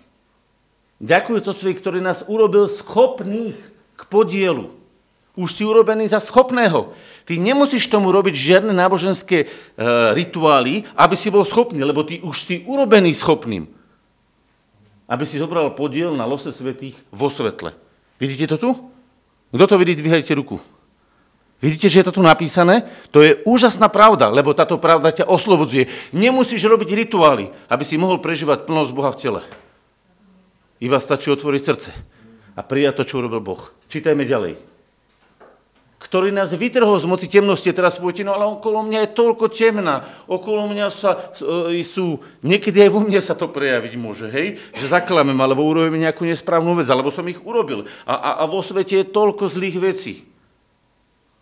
[1.00, 3.56] Ďakujem svoj, ktorý nás urobil schopných
[3.96, 4.68] k podielu.
[5.32, 6.92] Už si urobený za schopného.
[7.24, 9.46] Ty nemusíš tomu robiť žiadne náboženské e,
[10.12, 13.64] rituály, aby si bol schopný, lebo ty už si urobený schopným.
[15.08, 17.72] Aby si zobral podiel na lose svetých vo svetle.
[18.20, 18.93] Vidíte to tu?
[19.54, 20.58] Kto to vidí, dvíhajte ruku.
[21.62, 22.90] Vidíte, že je to tu napísané?
[23.14, 25.86] To je úžasná pravda, lebo táto pravda ťa oslobodzuje.
[26.10, 29.40] Nemusíš robiť rituály, aby si mohol prežívať plnosť Boha v tele.
[30.82, 31.90] Iba stačí otvoriť srdce
[32.58, 33.62] a prijať to, čo urobil Boh.
[33.86, 34.73] Čítajme ďalej.
[36.04, 37.72] Ktorý nás vytrhol z moci temnosti.
[37.72, 40.04] Teraz poviete, no ale okolo mňa je toľko temná.
[40.28, 44.60] Okolo mňa sa, e, sú, niekedy aj vo mne sa to prejaviť môže, hej?
[44.76, 47.88] Že zaklamem, alebo urobím nejakú nesprávnu vec, alebo som ich urobil.
[48.04, 50.33] A, a, a vo svete je toľko zlých vecí.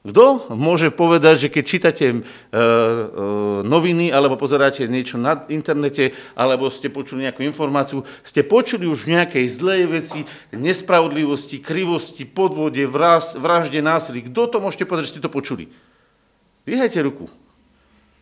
[0.02, 2.22] Kto môže povedať, že keď čítate e, e,
[3.62, 9.46] noviny alebo pozeráte niečo na internete alebo ste počuli nejakú informáciu, ste počuli už nejakej
[9.46, 14.26] zlej veci, nespravodlivosti, krivosti, podvode, vraž, vražde, násilí.
[14.26, 15.70] Kto to môžete povedať, že ste to počuli?
[16.66, 17.30] Vyhajte ruku.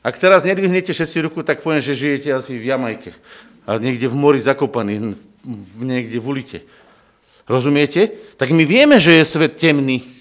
[0.05, 3.16] Ak teraz nedvihnete všetci ruku, tak poviem, že žijete asi v Jamajke.
[3.64, 5.16] A niekde v mori zakopaný,
[5.81, 6.59] niekde v ulite.
[7.49, 8.37] Rozumiete?
[8.37, 10.19] Tak my vieme, že je svet temný.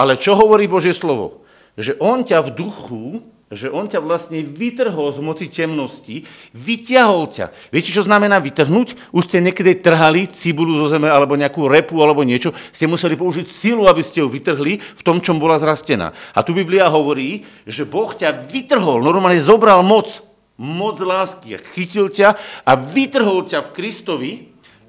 [0.00, 1.44] Ale čo hovorí Božie slovo?
[1.76, 3.04] Že on ťa v duchu,
[3.52, 6.24] že on ťa vlastne vytrhol z moci temnosti,
[6.56, 7.52] vyťahol ťa.
[7.68, 9.12] Viete, čo znamená vytrhnúť?
[9.12, 13.44] Už ste niekedy trhali cibulu zo zeme alebo nejakú repu alebo niečo, ste museli použiť
[13.44, 16.16] silu, aby ste ju vytrhli v tom, čom bola zrastená.
[16.32, 20.24] A tu Biblia hovorí, že Boh ťa vytrhol, normálne zobral moc,
[20.56, 24.32] moc lásky chytil ťa a vytrhol ťa v Kristovi,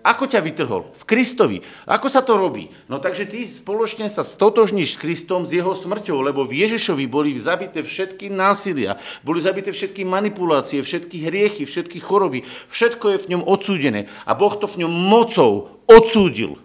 [0.01, 0.89] ako ťa vytrhol?
[0.97, 1.61] V Kristovi.
[1.85, 2.73] Ako sa to robí?
[2.89, 7.37] No takže ty spoločne sa stotožníš s Kristom, s jeho smrťou, lebo v Ježišovi boli
[7.37, 12.41] zabité všetky násilia, boli zabité všetky manipulácie, všetky hriechy, všetky choroby.
[12.73, 14.09] Všetko je v ňom odsúdené.
[14.25, 16.57] A Boh to v ňom mocou odsúdil.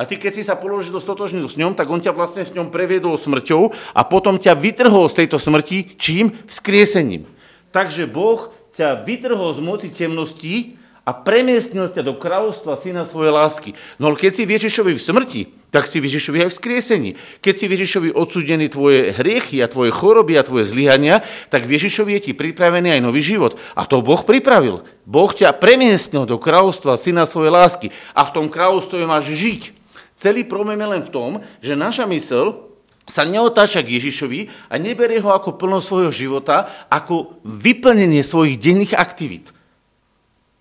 [0.00, 2.56] A ty, keď si sa položil do stotožnil s ňom, tak on ťa vlastne s
[2.56, 6.32] ňom previedol smrťou a potom ťa vytrhol z tejto smrti čím?
[6.48, 7.28] Vzkriesením.
[7.68, 13.70] Takže Boh ťa vytrhol z moci temností a premiestnil ťa do kráľovstva syna svojej lásky.
[13.96, 17.10] No ale keď si Ježišovi v smrti, tak si Ježišovi aj v skriesení.
[17.40, 22.20] Keď si Ježišovi odsúdený tvoje hriechy a tvoje choroby a tvoje zlyhania, tak Ježišovi je
[22.30, 23.54] ti pripravený aj nový život.
[23.78, 24.82] A to Boh pripravil.
[25.06, 27.86] Boh ťa premiestnil do kráľovstva syna svojej lásky.
[28.12, 29.72] A v tom kráľovstve máš žiť.
[30.18, 31.30] Celý problém je len v tom,
[31.64, 32.70] že naša mysl
[33.08, 38.94] sa neotáča k Ježišovi a neberie ho ako plno svojho života, ako vyplnenie svojich denných
[38.94, 39.50] aktivít.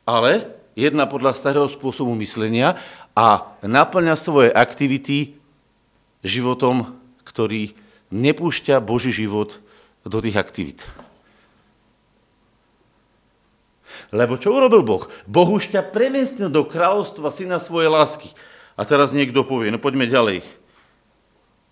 [0.10, 2.82] Ale jedna podľa starého spôsobu myslenia
[3.13, 5.38] a naplňa svoje aktivity
[6.26, 7.78] životom, ktorý
[8.10, 9.62] nepúšťa Boží život
[10.02, 10.82] do tých aktivít.
[14.10, 15.06] Lebo čo urobil Boh?
[15.30, 18.34] Boh už ťa premiestnil do kráľovstva syna svojej lásky.
[18.74, 20.41] A teraz niekto povie, no poďme ďalej.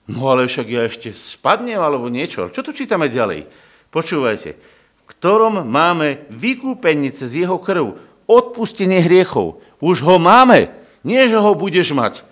[0.05, 2.53] No ale však ja ešte spadnem alebo niečo.
[2.53, 3.49] Čo tu čítame ďalej?
[3.89, 4.49] Počúvajte.
[4.53, 9.63] V ktorom máme vykúpenie cez jeho krv, odpustenie hriechov.
[9.79, 10.69] Už ho máme.
[11.01, 12.27] Nie, že ho budeš mať.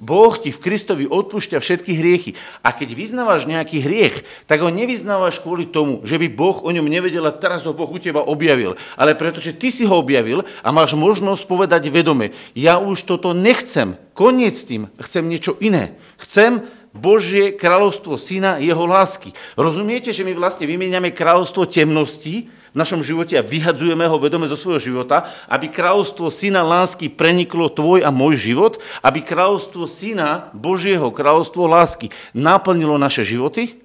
[0.00, 2.32] Boh ti v Kristovi odpúšťa všetky hriechy.
[2.64, 6.88] A keď vyznávaš nejaký hriech, tak ho nevyznávaš kvôli tomu, že by Boh o ňom
[6.88, 8.80] nevedel a teraz ho Boh u teba objavil.
[8.96, 14.00] Ale pretože ty si ho objavil a máš možnosť povedať vedome, ja už toto nechcem,
[14.16, 16.00] koniec tým, chcem niečo iné.
[16.16, 16.64] Chcem
[16.96, 19.36] Božie kráľovstvo syna jeho lásky.
[19.54, 24.54] Rozumiete, že my vlastne vymeniame kráľovstvo temnosti, v našom živote a vyhadzujeme ho vedome zo
[24.54, 31.10] svojho života, aby kráľovstvo syna lásky preniklo tvoj a môj život, aby kráľovstvo syna Božieho,
[31.10, 33.82] kráľovstvo lásky naplnilo naše životy?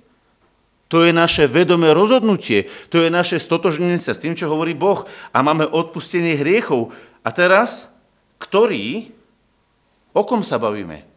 [0.93, 5.10] To je naše vedomé rozhodnutie, to je naše stotožnenie sa s tým, čo hovorí Boh
[5.34, 6.93] a máme odpustenie hriechov.
[7.26, 7.89] A teraz,
[8.38, 9.10] ktorý,
[10.13, 11.10] o kom sa bavíme?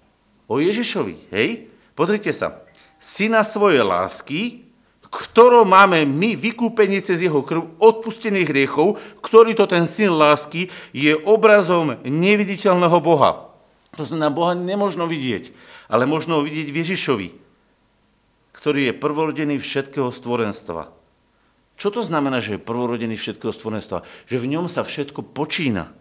[0.49, 1.69] O Ježišovi, hej?
[1.93, 2.65] Pozrite sa.
[2.97, 4.68] Syna svojej lásky,
[5.09, 11.17] ktorom máme my vykúpenie cez jeho krv, odpustených hriechov, ktorý to ten syn lásky je
[11.25, 13.49] obrazom neviditeľného Boha.
[13.97, 15.51] To znamená, Boha nemožno vidieť,
[15.89, 17.29] ale možno vidieť Ježišovi,
[18.53, 20.93] ktorý je prvorodený všetkého stvorenstva.
[21.79, 24.05] Čo to znamená, že je prvorodený všetkého stvorenstva?
[24.27, 25.95] Že v ňom sa všetko počína.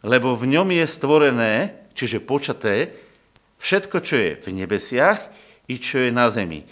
[0.00, 1.52] Lebo v ňom je stvorené,
[1.92, 2.96] čiže počaté,
[3.62, 5.20] všetko, čo je v nebesiach
[5.70, 6.66] i čo je na zemi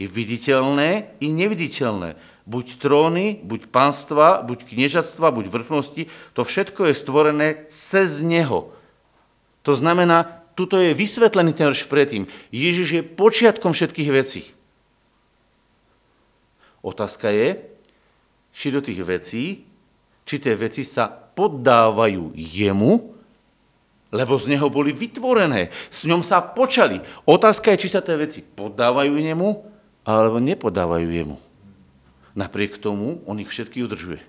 [0.00, 2.16] je viditeľné i neviditeľné.
[2.48, 8.72] Buď tróny, buď pánstva, buď kniežatstva, buď vrchnosti, to všetko je stvorené cez Neho.
[9.68, 12.24] To znamená, tuto je vysvetlený ten verš predtým.
[12.48, 14.42] Ježiš je počiatkom všetkých vecí.
[16.80, 17.60] Otázka je,
[18.56, 19.68] či do tých vecí,
[20.24, 23.12] či tie veci sa poddávajú jemu,
[24.10, 26.98] lebo z neho boli vytvorené, s ňom sa počali.
[27.28, 29.69] Otázka je, či sa tie veci poddávajú nemu,
[30.10, 31.36] alebo nepodávajú jemu.
[32.34, 34.22] Napriek tomu on ich všetky udržuje.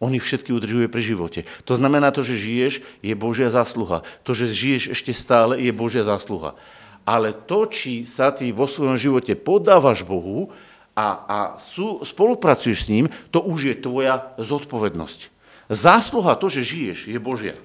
[0.00, 1.40] On ich všetky udržuje pri živote.
[1.68, 4.00] To znamená, to, že žiješ, je Božia zásluha.
[4.24, 6.56] To, že žiješ ešte stále, je Božia zásluha.
[7.04, 10.48] Ale to, či sa ty vo svojom živote podávaš Bohu
[10.96, 15.28] a, a sú, spolupracuješ s ním, to už je tvoja zodpovednosť.
[15.68, 17.56] Zásluha to, že žiješ, je Božia.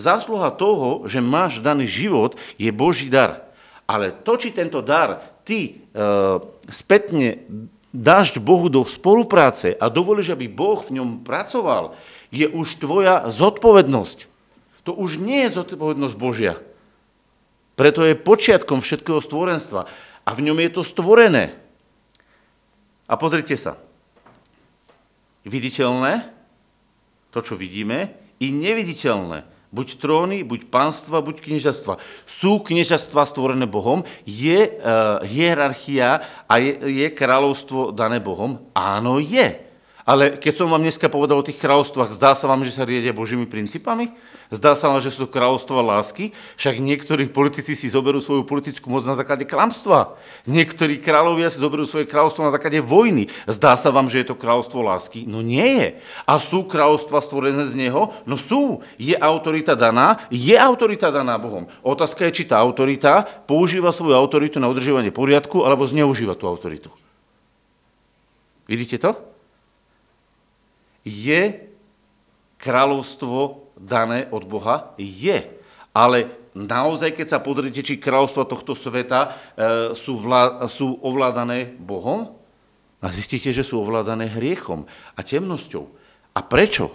[0.00, 3.52] Zásluha toho, že máš daný život, je Boží dar.
[3.84, 7.46] Ale to, či tento dar ty uh, spätne
[7.94, 11.94] dáš Bohu do spolupráce a dovolíš, aby Boh v ňom pracoval,
[12.34, 14.26] je už tvoja zodpovednosť.
[14.84, 16.58] To už nie je zodpovednosť Božia.
[17.78, 19.88] Preto je počiatkom všetkého stvorenstva
[20.26, 21.54] a v ňom je to stvorené.
[23.06, 23.78] A pozrite sa.
[25.46, 26.26] Viditeľné,
[27.30, 28.10] to, čo vidíme,
[28.42, 32.00] i neviditeľné, Buď tróny, buď pánstva, buď kniežastva.
[32.24, 34.08] Sú kniežastva stvorené Bohom?
[34.24, 38.72] Je uh, hierarchia a je, je kráľovstvo dané Bohom?
[38.72, 39.65] Áno, je.
[40.06, 43.10] Ale keď som vám dneska povedal o tých kráľovstvách, zdá sa vám, že sa riedia
[43.10, 44.14] Božími princípami?
[44.54, 46.30] Zdá sa vám, že sú to kráľovstva lásky?
[46.54, 50.14] Však niektorí politici si zoberú svoju politickú moc na základe klamstva.
[50.46, 53.26] Niektorí kráľovia si zoberú svoje kráľovstvo na základe vojny.
[53.50, 55.26] Zdá sa vám, že je to kráľovstvo lásky?
[55.26, 55.88] No nie je.
[56.22, 58.14] A sú kráľovstva stvorené z neho?
[58.30, 58.86] No sú.
[59.02, 60.22] Je autorita daná?
[60.30, 61.66] Je autorita daná Bohom.
[61.82, 66.94] Otázka je, či tá autorita používa svoju autoritu na udržovanie poriadku alebo zneužíva tú autoritu.
[68.70, 69.35] Vidíte to?
[71.06, 71.70] Je
[72.58, 74.98] kráľovstvo dané od Boha?
[74.98, 75.46] Je.
[75.94, 79.30] Ale naozaj, keď sa pozrite, či kráľovstva tohto sveta e,
[79.94, 82.34] sú, vlá, sú ovládané Bohom,
[83.06, 85.86] a zistíte, že sú ovládané hriechom a temnosťou.
[86.32, 86.90] A prečo?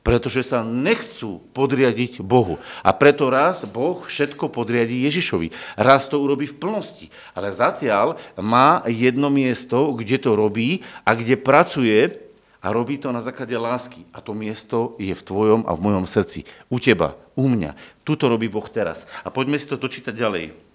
[0.00, 2.56] Pretože sa nechcú podriadiť Bohu.
[2.80, 5.76] A preto raz Boh všetko podriadí Ježišovi.
[5.76, 7.12] Raz to urobí v plnosti.
[7.36, 12.29] Ale zatiaľ má jedno miesto, kde to robí a kde pracuje
[12.60, 14.04] a robí to na základe lásky.
[14.12, 16.44] A to miesto je v tvojom a v mojom srdci.
[16.68, 17.76] U teba, u mňa.
[18.04, 19.08] Tuto robí Boh teraz.
[19.24, 20.70] A poďme si to dočítať ďalej.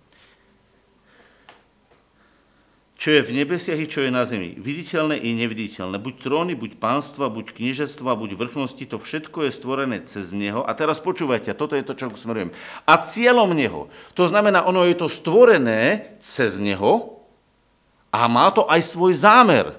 [3.06, 6.82] čo je v nebesiach i čo je na zemi, viditeľné i neviditeľné, buď tróny, buď
[6.82, 10.66] pánstva, buď kniežectva, buď vrchnosti, to všetko je stvorené cez Neho.
[10.66, 12.50] A teraz počúvajte, toto je to, čo smerujem.
[12.90, 17.22] A cieľom Neho, to znamená, ono je to stvorené cez Neho
[18.10, 19.78] a má to aj svoj zámer.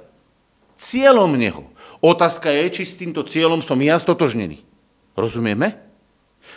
[0.78, 1.66] Cieľom Neho.
[2.04, 4.60] Otázka je, či s týmto cieľom som ja stotožnený.
[5.16, 5.80] Rozumieme?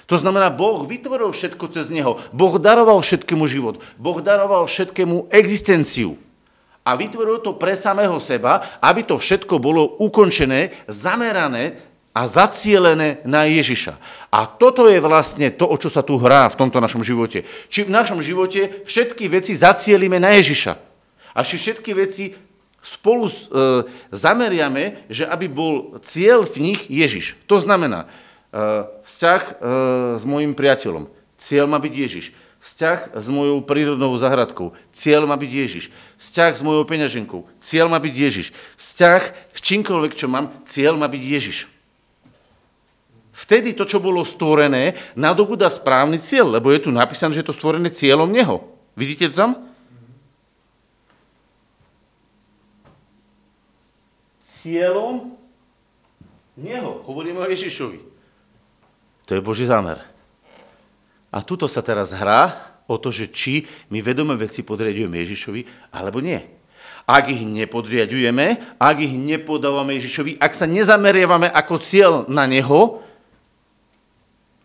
[0.06, 2.18] To znamená, Boh vytvoril všetko cez Neho.
[2.34, 3.82] Boh daroval všetkému život.
[3.98, 6.18] Boh daroval všetkému existenciu
[6.90, 11.78] a vytvoril to pre samého seba, aby to všetko bolo ukončené, zamerané
[12.18, 13.94] a zacielené na Ježiša.
[14.34, 17.46] A toto je vlastne to, o čo sa tu hrá v tomto našom živote.
[17.70, 20.74] Či v našom živote všetky veci zacielíme na Ježiša.
[21.38, 22.34] A či všetky veci
[22.80, 23.34] spolu e,
[24.12, 27.36] zameriame, že aby bol cieľ v nich Ježiš.
[27.46, 29.54] To znamená e, vzťah e,
[30.20, 31.12] s môjim priateľom.
[31.40, 32.26] Cieľ má byť Ježiš
[32.60, 34.76] Vzťah s mojou prírodnou zahradkou.
[34.92, 35.86] Cieľ má byť Ježiš.
[36.20, 37.48] Vzťah s mojou peňaženkou.
[37.64, 38.48] Cieľ má byť Ježiš.
[38.76, 39.22] Vzťah
[39.56, 41.72] s čímkoľvek, čo mám, cieľ má byť Ježiš.
[43.32, 47.56] Vtedy to, čo bolo stvorené, nadobúda správny cieľ, lebo je tu napísané, že je to
[47.56, 48.68] stvorené cieľom Neho.
[49.00, 49.69] Vidíte to tam?
[54.60, 55.40] Cieľom
[56.60, 56.92] Neho.
[57.08, 58.00] Hovoríme o Ježišovi.
[59.30, 60.04] To je Boží zámer.
[61.32, 66.20] A tuto sa teraz hrá o to, že či my vedome veci podriadujeme Ježišovi, alebo
[66.20, 66.42] nie.
[67.06, 73.06] Ak ich nepodriadujeme, ak ich nepodávame Ježišovi, ak sa nezameriavame ako cieľ na Neho,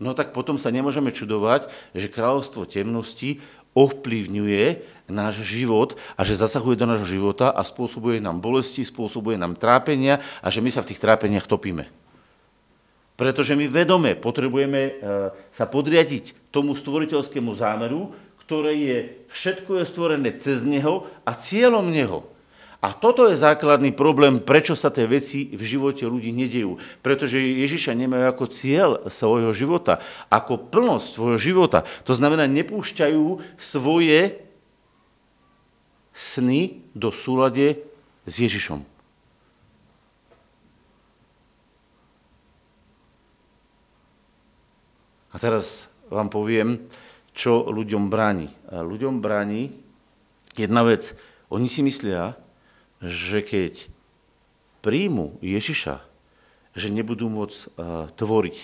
[0.01, 3.45] no tak potom sa nemôžeme čudovať, že kráľovstvo temnosti
[3.77, 9.57] ovplyvňuje náš život a že zasahuje do nášho života a spôsobuje nám bolesti, spôsobuje nám
[9.57, 11.89] trápenia a že my sa v tých trápeniach topíme.
[13.15, 14.93] Pretože my vedome potrebujeme e,
[15.55, 18.11] sa podriadiť tomu stvoriteľskému zámeru,
[18.43, 18.99] ktoré je,
[19.31, 22.27] všetko je stvorené cez Neho a cieľom Neho.
[22.85, 26.77] A toto je základný problém, prečo sa tie veci v živote ľudí nedejú.
[27.01, 31.89] Pretože Ježiša nemajú ako cieľ svojho života, ako plnosť svojho života.
[32.05, 34.44] To znamená, nepúšťajú svoje
[36.15, 37.83] sny do súlade
[38.25, 38.87] s Ježišom.
[45.35, 46.79] A teraz vám poviem,
[47.35, 48.55] čo ľuďom bráni.
[48.71, 49.75] A ľuďom bráni
[50.55, 51.19] jedna vec.
[51.51, 52.39] Oni si myslia,
[53.03, 53.91] že keď
[54.79, 55.99] príjmu Ježiša,
[56.79, 58.57] že nebudú môcť uh, tvoriť,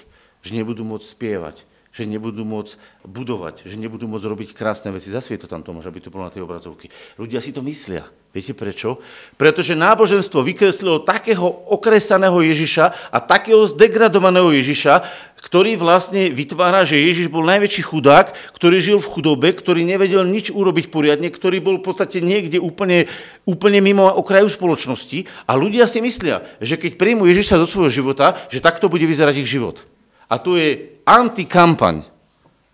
[0.46, 5.10] že nebudú môcť spievať, že nebudú môcť budovať, že nebudú môcť robiť krásne veci.
[5.10, 6.86] Zasvie to tam, Tomáš, aby to bolo na tej obrazovke.
[7.18, 8.06] Ľudia si to myslia.
[8.30, 9.02] Viete prečo?
[9.34, 15.02] Pretože náboženstvo vykreslilo takého okresaného Ježiša a takého zdegradovaného Ježiša,
[15.42, 20.54] ktorý vlastne vytvára, že Ježiš bol najväčší chudák, ktorý žil v chudobe, ktorý nevedel nič
[20.54, 23.10] urobiť poriadne, ktorý bol v podstate niekde úplne,
[23.50, 25.26] úplne mimo okraju spoločnosti.
[25.50, 29.42] A ľudia si myslia, že keď príjmu Ježiša do svojho života, že takto bude vyzerať
[29.42, 29.82] ich život.
[30.30, 32.06] A to je antikampaň.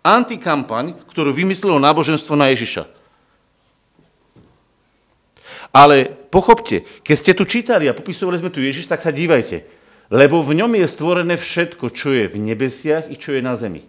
[0.05, 2.85] Antikampaň, ktorú vymyslelo náboženstvo na Ježiša.
[5.73, 9.65] Ale pochopte, keď ste tu čítali a popisovali sme tu Ježiš, tak sa dívajte.
[10.07, 13.83] Lebo v ňom je stvorené všetko, čo je v nebesiach i čo je na zemi.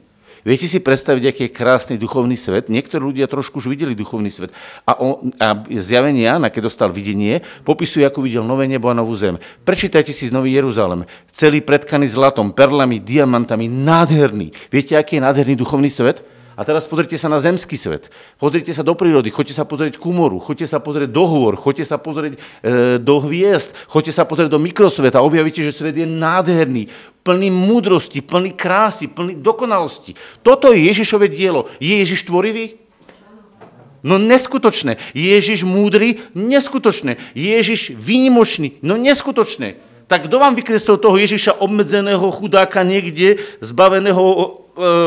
[0.47, 2.71] Viete si predstaviť, aký je krásny duchovný svet?
[2.71, 4.55] Niektorí ľudia trošku už videli duchovný svet.
[4.87, 9.13] A, on, a zjavenie Jana, keď dostal videnie, popisuje, ako videl nové nebo a novú
[9.19, 9.37] zem.
[9.67, 11.03] Prečítajte si z Nový Jeruzalem.
[11.35, 14.55] Celý predkaný zlatom, perlami, diamantami, nádherný.
[14.71, 16.38] Viete, aký je nádherný duchovný svet?
[16.59, 18.11] A teraz pozrite sa na zemský svet.
[18.35, 21.87] Pozrite sa do prírody, choďte sa pozrieť k moru, choďte sa pozrieť do hôr, choďte
[21.87, 26.91] sa pozrieť e, do hviezd, choďte sa pozrieť do mikrosveta objavíte, že svet je nádherný,
[27.23, 30.19] plný múdrosti, plný krásy, plný dokonalosti.
[30.43, 31.71] Toto je Ježišové dielo.
[31.79, 32.75] Je Ježiš tvorivý?
[34.03, 34.99] No neskutočné.
[35.15, 36.19] Ježiš múdry?
[36.35, 37.23] Neskutočné.
[37.39, 38.83] Ježiš výnimočný?
[38.83, 39.79] No neskutočné.
[40.11, 44.47] Tak kto vám vykreslil toho Ježiša obmedzeného chudáka niekde, zbaveného e,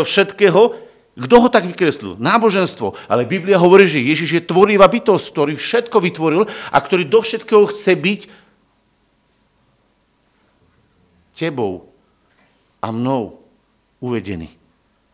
[0.08, 0.91] všetkého?
[1.12, 2.16] Kto ho tak vykreslil?
[2.16, 2.96] Náboženstvo.
[3.12, 7.68] Ale Biblia hovorí, že Ježiš je tvorivá bytosť, ktorý všetko vytvoril a ktorý do všetkého
[7.68, 8.22] chce byť
[11.36, 11.92] tebou
[12.80, 13.44] a mnou
[14.00, 14.48] uvedený.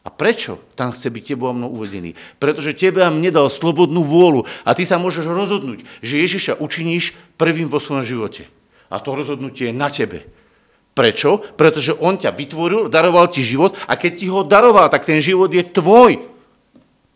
[0.05, 2.15] A prečo tam chce byť tebou a mnou uvedený?
[2.39, 7.12] Pretože tebe a mne dal slobodnú vôľu a ty sa môžeš rozhodnúť, že Ježiša učiníš
[7.36, 8.47] prvým vo svojom živote.
[8.88, 10.23] A to rozhodnutie je na tebe.
[10.98, 11.37] Prečo?
[11.54, 15.54] Pretože on ťa vytvoril, daroval ti život a keď ti ho daroval, tak ten život
[15.54, 16.17] je tvoj.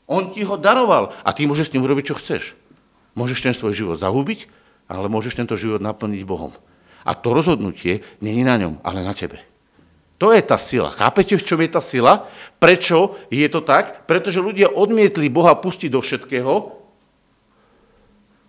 [0.06, 2.54] On ti ho daroval a ty môžeš s ním urobiť, čo chceš.
[3.18, 4.46] Môžeš ten svoj život zahubiť,
[4.86, 6.54] ale môžeš tento život naplniť Bohom.
[7.02, 9.42] A to rozhodnutie není na ňom, ale na tebe.
[10.22, 10.94] To je tá sila.
[10.94, 12.30] Chápete, v čom je tá sila?
[12.62, 14.06] Prečo je to tak?
[14.06, 16.78] Pretože ľudia odmietli Boha pustiť do všetkého,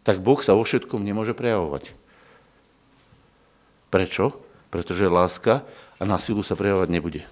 [0.04, 1.96] tak Boh sa vo všetkom nemôže prejavovať.
[3.88, 4.51] Prečo?
[4.72, 5.60] Pretože láska
[6.00, 7.22] a na silu sa prejavovať nebude.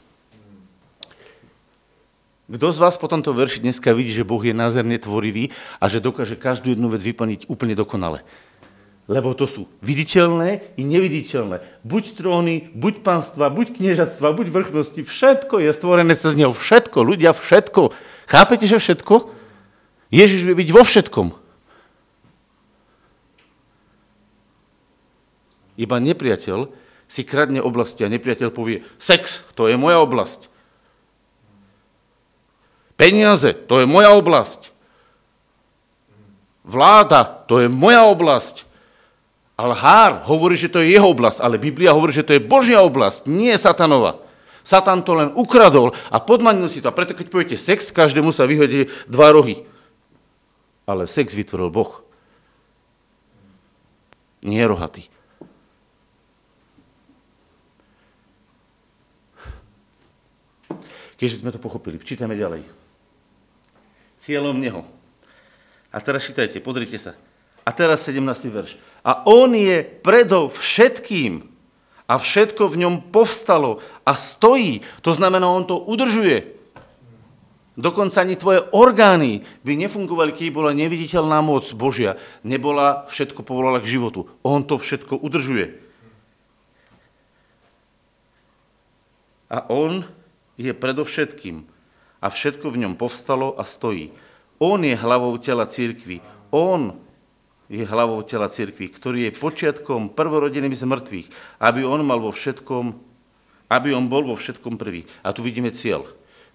[2.50, 6.02] Kto z vás po tomto verši dneska vidí, že Boh je názerne tvorivý a že
[6.02, 8.26] dokáže každú jednu vec vyplniť úplne dokonale?
[9.06, 11.62] Lebo to sú viditeľné i neviditeľné.
[11.86, 15.00] Buď tróny, buď panstva, buď kniežatstva, buď vrchnosti.
[15.02, 16.50] Všetko je stvorené cez neho.
[16.50, 17.94] Všetko, ľudia, všetko.
[18.26, 19.30] Chápete, že všetko?
[20.10, 21.26] Ježiš vie byť vo všetkom.
[25.78, 26.79] Iba nepriateľ
[27.10, 30.46] si kradne oblasti a nepriateľ povie, sex, to je moja oblasť.
[32.94, 34.70] Peniaze, to je moja oblasť.
[36.62, 38.62] Vláda, to je moja oblasť.
[39.58, 42.78] Ale Hár hovorí, že to je jeho oblasť, ale Biblia hovorí, že to je Božia
[42.80, 44.22] oblasť, nie Satanova.
[44.62, 46.92] Satan to len ukradol a podmanil si to.
[46.92, 49.66] A preto, keď poviete sex, každému sa vyhodí dva rohy.
[50.86, 52.04] Ale sex vytvoril Boh.
[54.44, 55.08] Nie rohatý.
[61.20, 62.64] Keďže sme to pochopili, čítame ďalej
[64.20, 64.84] cieľom neho.
[65.90, 67.16] A teraz čítajte, pozrite sa.
[67.66, 68.22] A teraz 17.
[68.46, 68.78] verš.
[69.02, 71.50] A on je predov všetkým
[72.06, 74.86] a všetko v ňom povstalo a stojí.
[75.02, 76.60] To znamená, on to udržuje.
[77.80, 82.20] Dokonca ani tvoje orgány by nefungovali, keď bola neviditeľná moc Božia.
[82.44, 84.28] Nebola, všetko povolala k životu.
[84.44, 85.80] On to všetko udržuje.
[89.50, 90.06] A on
[90.60, 91.64] je predovšetkým
[92.20, 94.12] a všetko v ňom povstalo a stojí.
[94.60, 96.20] On je hlavou tela církvy.
[96.52, 96.92] On
[97.72, 101.28] je hlavou tela církvy, ktorý je počiatkom prvorodeným z mŕtvych,
[101.64, 102.92] aby on mal vo všetkom,
[103.72, 105.08] aby on bol vo všetkom prvý.
[105.24, 106.04] A tu vidíme cieľ.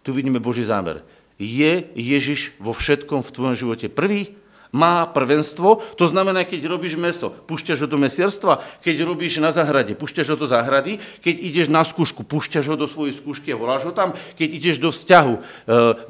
[0.05, 1.01] Tu vidíme Boží zámer.
[1.41, 4.37] Je Ježiš vo všetkom v tvojom živote prvý?
[4.75, 9.95] Má prvenstvo, to znamená, keď robíš meso, púšťaš ho do mesierstva, keď robíš na zahrade,
[9.95, 13.87] púšťaš ho do zahrady, keď ideš na skúšku, púšťaš ho do svojej skúšky a voláš
[13.87, 15.41] ho tam, keď ideš do vzťahu, e,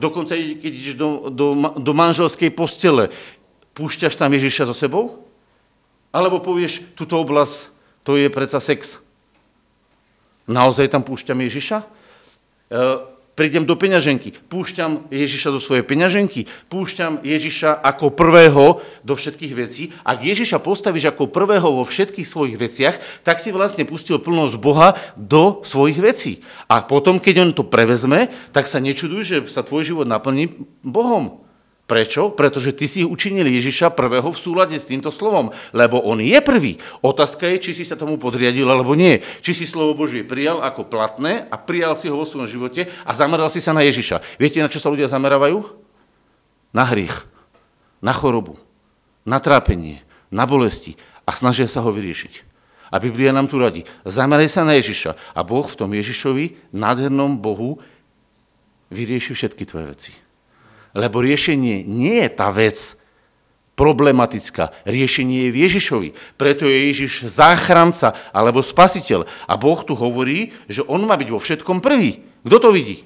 [0.01, 3.13] dokonca keď ideš do, do, do manželskej postele,
[3.78, 5.22] púšťaš tam Ježiša so sebou?
[6.09, 7.70] Alebo povieš, túto oblasť,
[8.01, 8.97] to je predsa sex.
[10.49, 11.86] Naozaj tam púšťam Ježiša?
[13.36, 19.91] Prídem do peňaženky, púšťam Ježiša do svojej peňaženky, púšťam Ježiša ako prvého do všetkých vecí.
[20.07, 22.95] Ak Ježiša postavíš ako prvého vo všetkých svojich veciach,
[23.27, 26.39] tak si vlastne pustil plnosť Boha do svojich vecí.
[26.71, 31.44] A potom, keď on to prevezme, tak sa nečuduj, že sa tvoj život naplní Bohom.
[31.86, 32.33] Prečo?
[32.33, 36.81] Pretože ty si učinil Ježiša prvého v súlade s týmto slovom, lebo on je prvý.
[37.05, 39.21] Otázka je, či si sa tomu podriadil alebo nie.
[39.45, 43.11] Či si slovo Božie prijal ako platné a prijal si ho vo svojom živote a
[43.13, 44.41] zameral si sa na Ježiša.
[44.41, 45.61] Viete, na čo sa ľudia zamerávajú?
[46.73, 47.29] Na hriech,
[48.01, 48.57] na chorobu,
[49.21, 50.01] na trápenie,
[50.33, 52.57] na bolesti a snažia sa ho vyriešiť.
[52.89, 53.86] A Biblia nám tu radí.
[54.09, 57.77] Zameraj sa na Ježiša a Boh v tom Ježišovi, nádhernom Bohu,
[58.89, 60.24] vyrieši všetky tvoje veci.
[60.95, 62.95] Lebo riešenie nie je tá vec
[63.75, 64.71] problematická.
[64.87, 66.09] Riešenie je v Ježišovi.
[66.39, 69.27] Preto je Ježiš záchranca alebo spasiteľ.
[69.45, 72.23] A Boh tu hovorí, že on má byť vo všetkom prvý.
[72.47, 73.03] Kto to vidí?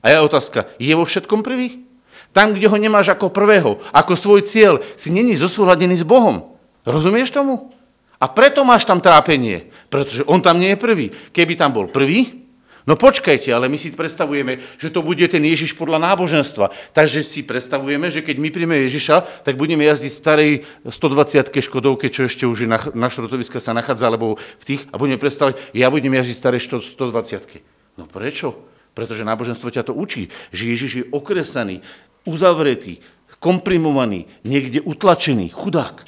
[0.00, 1.84] A je otázka, je vo všetkom prvý?
[2.32, 6.56] Tam, kde ho nemáš ako prvého, ako svoj cieľ, si není zosúhladený s Bohom.
[6.84, 7.72] Rozumieš tomu?
[8.20, 11.06] A preto máš tam trápenie, pretože on tam nie je prvý.
[11.32, 12.43] Keby tam bol prvý,
[12.84, 16.68] No počkajte, ale my si predstavujeme, že to bude ten Ježiš podľa náboženstva.
[16.92, 22.28] Takže si predstavujeme, že keď my príjme Ježiša, tak budeme jazdiť starej 120 Škodovke, čo
[22.28, 26.12] ešte už na, na šrotoviska sa nachádza, alebo v tých, a budeme predstavať, ja budem
[26.12, 26.60] jazdiť starej
[26.92, 28.52] 120 No prečo?
[28.92, 31.80] Pretože náboženstvo ťa to učí, že Ježiš je okresaný,
[32.28, 33.00] uzavretý,
[33.40, 36.04] komprimovaný, niekde utlačený, chudák.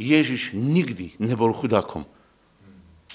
[0.00, 2.08] Ježiš nikdy nebol chudákom.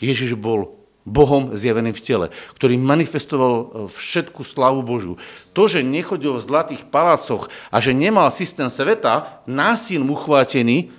[0.02, 5.18] Ježiš bol Bohom zjaveným v tele, ktorý manifestoval e, všetku slavu Božiu.
[5.58, 10.94] To, že nechodil v zlatých palácoch a že nemal systém sveta, násil mu chvátený,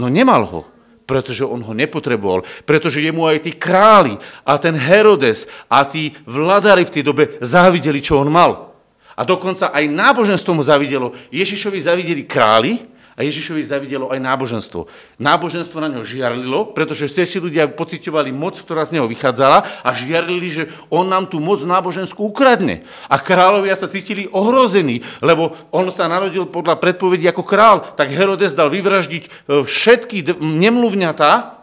[0.00, 0.60] no nemal ho,
[1.04, 4.16] pretože on ho nepotreboval, pretože jemu aj tí králi
[4.48, 8.72] a ten Herodes a tí vladári v tej dobe závideli, čo on mal.
[9.12, 11.12] A dokonca aj náboženstvo mu zavidelo.
[11.28, 12.80] Ježišovi zavideli králi,
[13.20, 14.88] a Ježišovi zavidelo aj náboženstvo.
[15.20, 20.48] Náboženstvo na neho žiarlilo, pretože všetci ľudia pocitovali moc, ktorá z neho vychádzala a žiarlili,
[20.48, 22.80] že on nám tú moc náboženskú ukradne.
[23.12, 28.56] A kráľovia sa cítili ohrození, lebo on sa narodil podľa predpovedí ako král, tak Herodes
[28.56, 29.30] dal vyvraždiť e,
[29.68, 31.60] všetky nemluvňatá,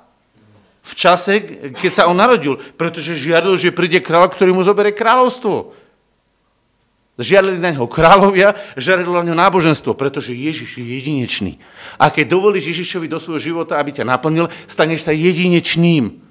[0.87, 1.33] v čase,
[1.75, 5.86] keď sa on narodil, pretože žiaril, že príde král, ktorý mu zoberie kráľovstvo.
[7.17, 11.57] Žiarili na neho kráľovia, žiarili na neho náboženstvo, pretože Ježiš je jedinečný.
[11.97, 16.21] A keď dovolíš Ježišovi do svojho života, aby ťa naplnil, staneš sa jedinečným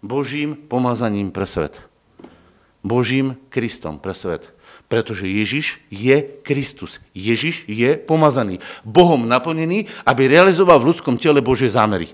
[0.00, 1.84] Božím pomazaním pre svet.
[2.80, 4.56] Božím Kristom pre svet.
[4.88, 6.98] Pretože Ježiš je Kristus.
[7.12, 8.58] Ježiš je pomazaný.
[8.82, 12.08] Bohom naplnený, aby realizoval v ľudskom tele Božie zámery.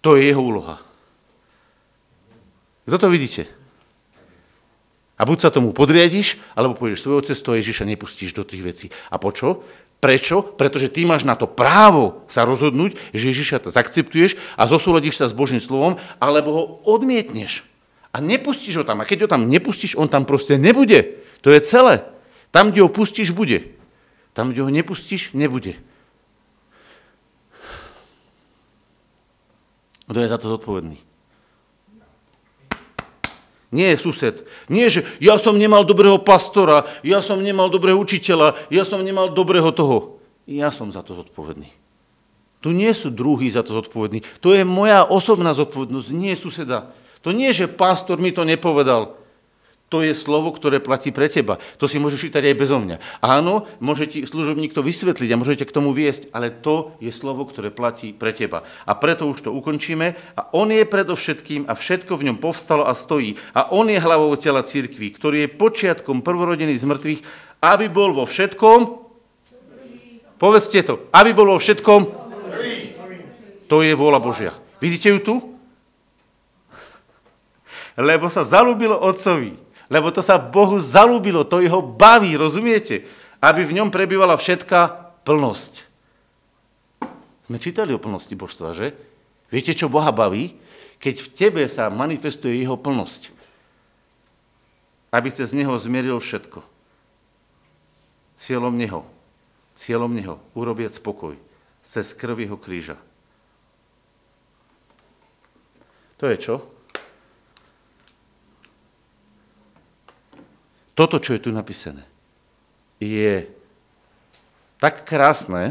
[0.00, 0.80] To je jeho úloha.
[2.88, 3.44] Kto to vidíte?
[5.18, 8.86] A buď sa tomu podriadiš, alebo pôjdeš svojou cestou Ježiša nepustíš do tých vecí.
[9.10, 9.66] A po čo?
[9.98, 10.46] Prečo?
[10.54, 15.26] Pretože ty máš na to právo sa rozhodnúť, že Ježiša to zakceptuješ a zosúladíš sa
[15.26, 17.66] s Božím slovom, alebo ho odmietneš.
[18.14, 19.02] A nepustíš ho tam.
[19.02, 21.18] A keď ho tam nepustíš, on tam proste nebude.
[21.42, 22.06] To je celé.
[22.54, 23.74] Tam, kde ho pustíš, bude.
[24.32, 25.74] Tam, kde ho nepustíš, nebude.
[30.08, 31.07] Kto je za to zodpovedný?
[33.68, 34.48] Nie je sused.
[34.72, 39.28] Nie, že ja som nemal dobrého pastora, ja som nemal dobrého učiteľa, ja som nemal
[39.28, 40.20] dobrého toho.
[40.48, 41.68] Ja som za to zodpovedný.
[42.64, 44.24] Tu nie sú druhí za to zodpovední.
[44.40, 46.90] To je moja osobná zodpovednosť, nie suseda.
[47.20, 49.20] To nie, že pastor mi to nepovedal.
[49.88, 51.56] To je slovo, ktoré platí pre teba.
[51.80, 53.24] To si môžeš čítať aj bezo mňa.
[53.24, 57.48] Áno, môže ti služobník to vysvetliť a môžete k tomu viesť, ale to je slovo,
[57.48, 58.68] ktoré platí pre teba.
[58.84, 60.12] A preto už to ukončíme.
[60.36, 63.40] A on je predovšetkým a všetko v ňom povstalo a stojí.
[63.56, 67.20] A on je hlavou tela církvy, ktorý je počiatkom prvorodený z mŕtvych,
[67.64, 69.08] aby bol vo všetkom...
[70.36, 71.08] Povedzte to.
[71.16, 72.00] Aby bol vo všetkom...
[73.72, 74.52] To je vôľa Božia.
[74.84, 75.34] Vidíte ju tu?
[77.96, 83.08] Lebo sa zalúbilo otcovi lebo to sa Bohu zalúbilo, to jeho baví, rozumiete?
[83.40, 84.80] Aby v ňom prebývala všetká
[85.24, 85.88] plnosť.
[87.48, 88.92] Sme čítali o plnosti božstva, že?
[89.48, 90.52] Viete, čo Boha baví?
[91.00, 93.32] Keď v tebe sa manifestuje jeho plnosť.
[95.08, 96.60] Aby cez neho zmieril všetko.
[98.36, 99.08] Cieľom neho.
[99.72, 101.40] Cieľom neho urobiť spokoj.
[101.80, 103.00] Cez krv jeho kríža.
[106.20, 106.54] To je čo?
[110.98, 112.02] Toto, čo je tu napísané,
[112.98, 113.46] je
[114.82, 115.70] tak krásne,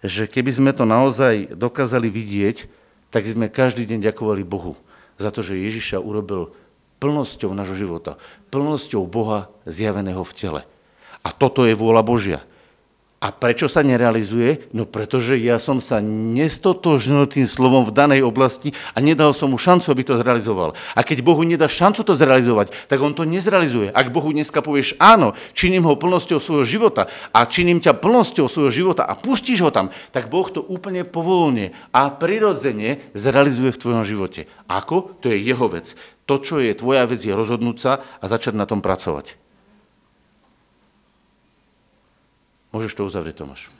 [0.00, 2.64] že keby sme to naozaj dokázali vidieť,
[3.12, 4.80] tak sme každý deň ďakovali Bohu
[5.20, 6.56] za to, že Ježiša urobil
[7.04, 8.16] plnosťou nášho života,
[8.48, 10.62] plnosťou Boha zjaveného v tele.
[11.20, 12.40] A toto je vôľa Božia.
[13.18, 14.70] A prečo sa nerealizuje?
[14.70, 19.58] No pretože ja som sa nestotožnil tým slovom v danej oblasti a nedal som mu
[19.58, 20.78] šancu, aby to zrealizoval.
[20.94, 23.90] A keď Bohu nedá šancu to zrealizovať, tak on to nezrealizuje.
[23.90, 28.70] Ak Bohu dneska povieš áno, činím ho plnosťou svojho života a činím ťa plnosťou svojho
[28.70, 34.06] života a pustíš ho tam, tak Boh to úplne povolne a prirodzene zrealizuje v tvojom
[34.06, 34.46] živote.
[34.70, 35.18] Ako?
[35.26, 35.98] To je jeho vec.
[36.30, 37.92] To, čo je tvoja vec, je rozhodnúť sa
[38.22, 39.47] a začať na tom pracovať.
[42.68, 43.77] Môžeš to uzavrieť, Tomáš.